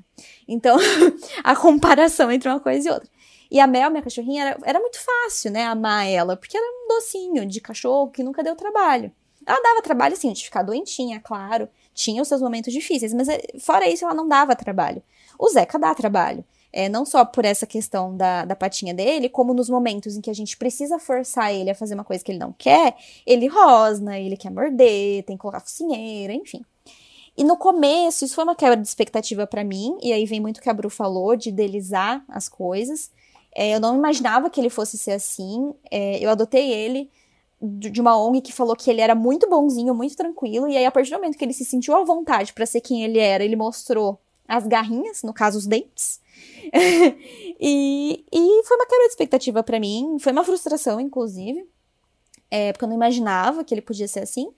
[0.49, 0.78] Então,
[1.45, 3.09] a comparação entre uma coisa e outra.
[3.51, 6.89] E a Mel, minha cachorrinha, era, era muito fácil, né, amar ela, porque era um
[6.89, 9.12] docinho de cachorro que nunca deu trabalho.
[9.47, 11.68] Ela dava trabalho, assim, de ficar doentinha, claro.
[11.95, 15.03] Tinha os seus momentos difíceis, mas eh, fora isso, ela não dava trabalho.
[15.39, 16.45] O Zeca dá trabalho.
[16.72, 20.30] É, não só por essa questão da, da patinha dele, como nos momentos em que
[20.30, 22.94] a gente precisa forçar ele a fazer uma coisa que ele não quer,
[23.26, 26.62] ele rosna, ele quer morder, tem que colocar focinheira, enfim.
[27.38, 30.58] E no começo, isso foi uma quebra de expectativa para mim, e aí vem muito
[30.58, 33.10] o que a Bru falou, de idealizar as coisas.
[33.54, 35.72] É, eu não imaginava que ele fosse ser assim.
[35.90, 37.08] É, eu adotei ele
[37.60, 40.90] de uma ONG que falou que ele era muito bonzinho, muito tranquilo, e aí a
[40.90, 43.56] partir do momento que ele se sentiu à vontade para ser quem ele era, ele
[43.56, 46.20] mostrou as garrinhas, no caso os dentes.
[47.61, 51.66] e, e foi uma quebra de expectativa para mim, foi uma frustração, inclusive,
[52.51, 54.53] é, porque eu não imaginava que ele podia ser assim.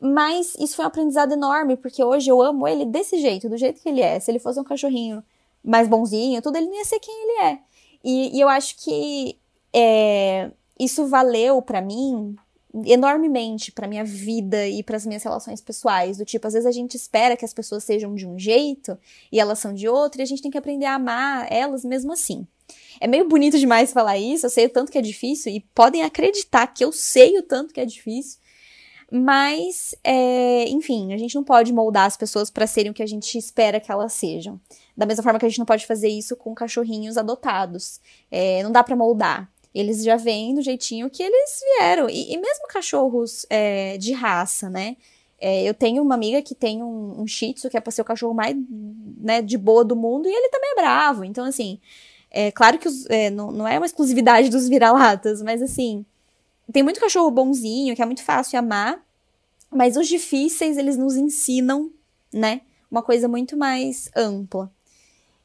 [0.00, 3.82] Mas isso foi um aprendizado enorme, porque hoje eu amo ele desse jeito, do jeito
[3.82, 4.18] que ele é.
[4.18, 5.22] Se ele fosse um cachorrinho
[5.62, 7.58] mais bonzinho, tudo, ele não ia ser quem ele é.
[8.02, 9.38] E, e eu acho que
[9.74, 12.34] é, isso valeu para mim
[12.84, 16.72] enormemente para minha vida e para as minhas relações pessoais, do tipo, às vezes a
[16.72, 18.96] gente espera que as pessoas sejam de um jeito
[19.30, 22.12] e elas são de outro e a gente tem que aprender a amar elas mesmo
[22.12, 22.46] assim.
[23.00, 26.02] É meio bonito demais falar isso, eu sei o tanto que é difícil e podem
[26.02, 28.38] acreditar que eu sei o tanto que é difícil,
[29.10, 33.06] mas, é, enfim, a gente não pode moldar as pessoas para serem o que a
[33.06, 34.60] gente espera que elas sejam.
[34.96, 38.00] Da mesma forma que a gente não pode fazer isso com cachorrinhos adotados.
[38.30, 39.50] É, não dá para moldar.
[39.74, 42.08] Eles já vêm do jeitinho que eles vieram.
[42.08, 44.96] E, e mesmo cachorros é, de raça, né?
[45.40, 48.02] É, eu tenho uma amiga que tem um, um shih tzu, que é pra ser
[48.02, 48.54] o cachorro mais
[49.18, 51.24] né, de boa do mundo, e ele também é bravo.
[51.24, 51.80] Então, assim,
[52.30, 56.04] é claro que os, é, não, não é uma exclusividade dos vira-latas, mas assim,
[56.70, 59.02] tem muito cachorro bonzinho, que é muito fácil amar,
[59.70, 61.90] mas os difíceis, eles nos ensinam,
[62.32, 62.60] né,
[62.90, 64.70] uma coisa muito mais ampla.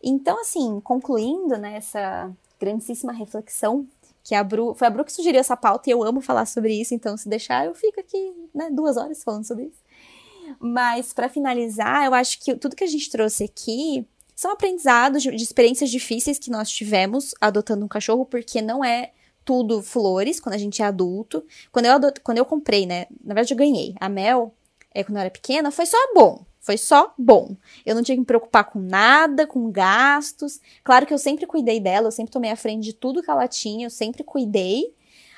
[0.03, 3.87] Então, assim, concluindo nessa né, grandíssima reflexão
[4.25, 6.73] que a Bru, foi a Bru que sugeriu essa pauta e eu amo falar sobre
[6.73, 9.79] isso, então se deixar eu fico aqui, né, duas horas falando sobre isso.
[10.59, 15.29] Mas para finalizar, eu acho que tudo que a gente trouxe aqui são aprendizados de,
[15.29, 19.11] de experiências difíceis que nós tivemos adotando um cachorro, porque não é
[19.45, 21.45] tudo flores quando a gente é adulto.
[21.71, 24.55] Quando eu, quando eu comprei, né, na verdade eu ganhei a Mel,
[24.91, 26.43] é, quando eu era pequena, foi só bom.
[26.65, 27.55] Foi só bom.
[27.85, 30.59] Eu não tinha que me preocupar com nada, com gastos.
[30.83, 33.47] Claro que eu sempre cuidei dela, eu sempre tomei a frente de tudo que ela
[33.47, 34.95] tinha, eu sempre cuidei.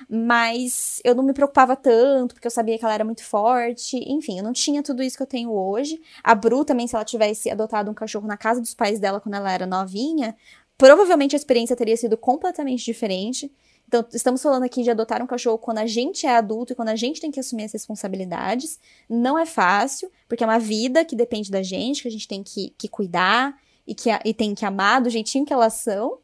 [0.10, 3.98] Mas eu não me preocupava tanto, porque eu sabia que ela era muito forte.
[4.10, 6.02] Enfim, eu não tinha tudo isso que eu tenho hoje.
[6.24, 9.36] A Bru também, se ela tivesse adotado um cachorro na casa dos pais dela quando
[9.36, 10.34] ela era novinha,
[10.78, 13.52] provavelmente a experiência teria sido completamente diferente.
[13.88, 16.90] Então, estamos falando aqui de adotar um cachorro quando a gente é adulto e quando
[16.90, 18.80] a gente tem que assumir as responsabilidades.
[19.10, 22.44] Não é fácil, porque é uma vida que depende da gente, que a gente tem
[22.44, 23.58] que, que cuidar
[23.88, 26.20] e que e tem que amar do jeitinho que elas são.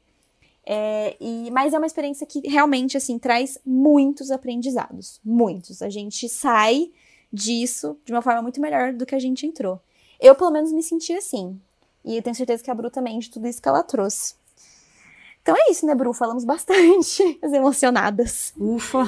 [0.66, 5.22] É, e, mas é uma experiência que realmente, assim, traz muitos aprendizados.
[5.24, 5.82] Muitos.
[5.82, 6.92] A gente sai
[7.32, 9.80] disso de uma forma muito melhor do que a gente entrou.
[10.20, 11.60] Eu, pelo menos, me senti assim.
[12.04, 14.36] E eu tenho certeza que a Bru também, de tudo isso que ela trouxe.
[15.44, 16.14] Então é isso, né, Bru?
[16.14, 18.54] Falamos bastante, as emocionadas.
[18.58, 19.04] Ufa!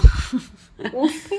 [0.94, 1.36] Ufa!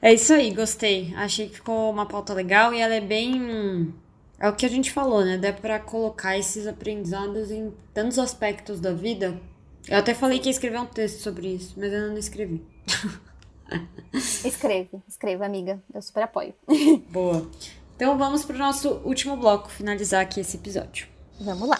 [0.00, 1.14] É isso aí, gostei.
[1.16, 3.94] Achei que ficou uma pauta legal e ela é bem.
[4.38, 5.36] É o que a gente falou, né?
[5.36, 9.38] Dá pra colocar esses aprendizados em tantos aspectos da vida.
[9.86, 12.64] Eu até falei que ia escrever um texto sobre isso, mas eu não escrevi.
[14.44, 15.82] Escreve, escreva, amiga.
[15.92, 16.54] Eu super apoio.
[17.10, 17.50] Boa.
[17.96, 21.08] Então vamos pro nosso último bloco, finalizar aqui esse episódio.
[21.40, 21.78] Vamos lá.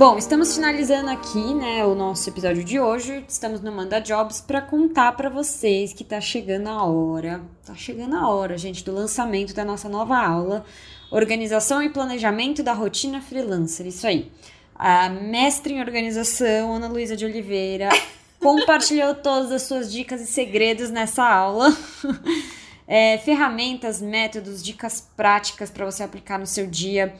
[0.00, 3.22] Bom, estamos finalizando aqui, né, o nosso episódio de hoje.
[3.28, 8.16] Estamos no Manda Jobs para contar para vocês que tá chegando a hora, tá chegando
[8.16, 10.64] a hora, gente, do lançamento da nossa nova aula,
[11.10, 13.86] Organização e Planejamento da Rotina Freelancer.
[13.86, 14.32] Isso aí.
[14.74, 17.90] A mestre em organização, Ana Luísa de Oliveira,
[18.40, 21.76] compartilhou todas as suas dicas e segredos nessa aula.
[22.92, 27.14] É, ferramentas, métodos, dicas práticas para você aplicar no seu dia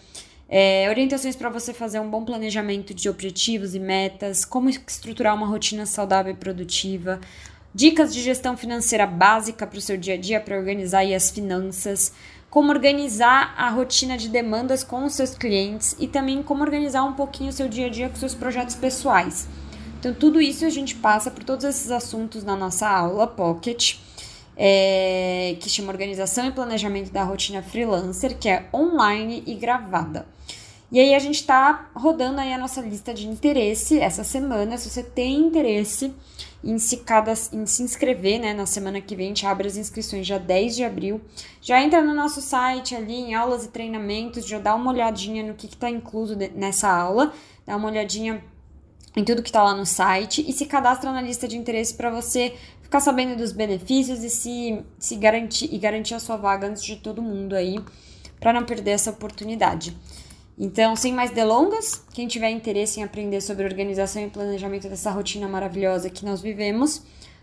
[0.52, 5.46] é, orientações para você fazer um bom planejamento de objetivos e metas, como estruturar uma
[5.46, 7.20] rotina saudável e produtiva,
[7.72, 12.12] dicas de gestão financeira básica para o seu dia a dia para organizar as finanças,
[12.50, 17.12] como organizar a rotina de demandas com os seus clientes e também como organizar um
[17.12, 19.46] pouquinho o seu dia a dia com seus projetos pessoais.
[20.00, 23.98] Então, tudo isso a gente passa por todos esses assuntos na nossa aula Pocket.
[24.62, 30.26] É, que chama Organização e Planejamento da Rotina Freelancer, que é online e gravada.
[30.92, 34.76] E aí a gente está rodando aí a nossa lista de interesse essa semana.
[34.76, 36.12] Se você tem interesse
[36.64, 38.52] em se, cada, em se inscrever, né?
[38.52, 41.20] Na semana que vem a gente abre as inscrições já 10 de abril.
[41.62, 45.54] Já entra no nosso site ali em aulas e treinamentos, já dá uma olhadinha no
[45.54, 47.32] que está incluso nessa aula,
[47.64, 48.42] dá uma olhadinha
[49.16, 52.10] em tudo que está lá no site e se cadastra na lista de interesse para
[52.10, 52.54] você
[52.90, 56.96] ficar sabendo dos benefícios e se, se garantir e garantir a sua vaga antes de
[56.96, 57.78] todo mundo aí,
[58.40, 59.96] para não perder essa oportunidade.
[60.58, 65.46] Então, sem mais delongas, quem tiver interesse em aprender sobre organização e planejamento dessa rotina
[65.46, 67.02] maravilhosa que nós vivemos,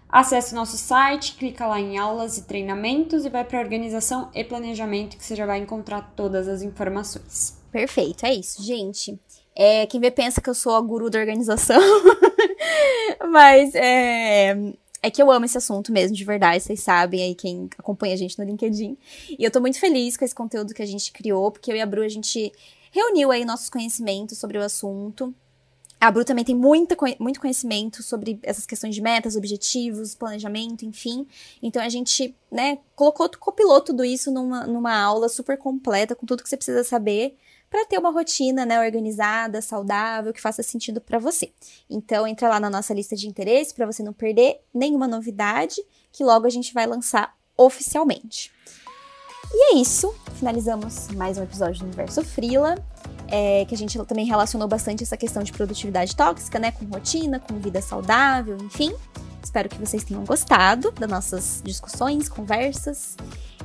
[0.10, 4.44] acesse o nosso site, clica lá em aulas e treinamentos e vai para organização e
[4.44, 7.58] planejamento que você já vai encontrar todas as informações.
[7.72, 9.18] Perfeito, é isso, gente.
[9.56, 11.82] É, quem vê pensa que eu sou a guru da organização,
[13.32, 17.70] mas é, é que eu amo esse assunto mesmo, de verdade, vocês sabem aí quem
[17.78, 18.98] acompanha a gente no LinkedIn.
[19.38, 21.82] E eu tô muito feliz com esse conteúdo que a gente criou, porque eu e
[21.82, 22.52] a Bru, a gente
[22.92, 25.34] reuniu aí nossos conhecimentos sobre o assunto.
[26.00, 31.28] A Bru também tem muita, muito conhecimento sobre essas questões de metas, objetivos, planejamento, enfim.
[31.62, 36.44] Então a gente, né, colocou, copilou tudo isso numa, numa aula super completa, com tudo
[36.44, 37.36] que você precisa saber
[37.70, 41.52] para ter uma rotina, né, organizada, saudável, que faça sentido para você.
[41.90, 45.76] Então entra lá na nossa lista de interesse para você não perder nenhuma novidade,
[46.12, 48.52] que logo a gente vai lançar oficialmente.
[49.54, 52.76] E é isso, finalizamos mais um episódio do Universo Frila,
[53.30, 57.40] é, que a gente também relacionou bastante essa questão de produtividade tóxica, né, com rotina,
[57.40, 58.94] com vida saudável, enfim.
[59.44, 63.16] Espero que vocês tenham gostado das nossas discussões, conversas.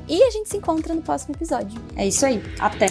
[0.09, 1.81] E a gente se encontra no próximo episódio.
[1.97, 2.41] É isso aí.
[2.61, 2.87] Até!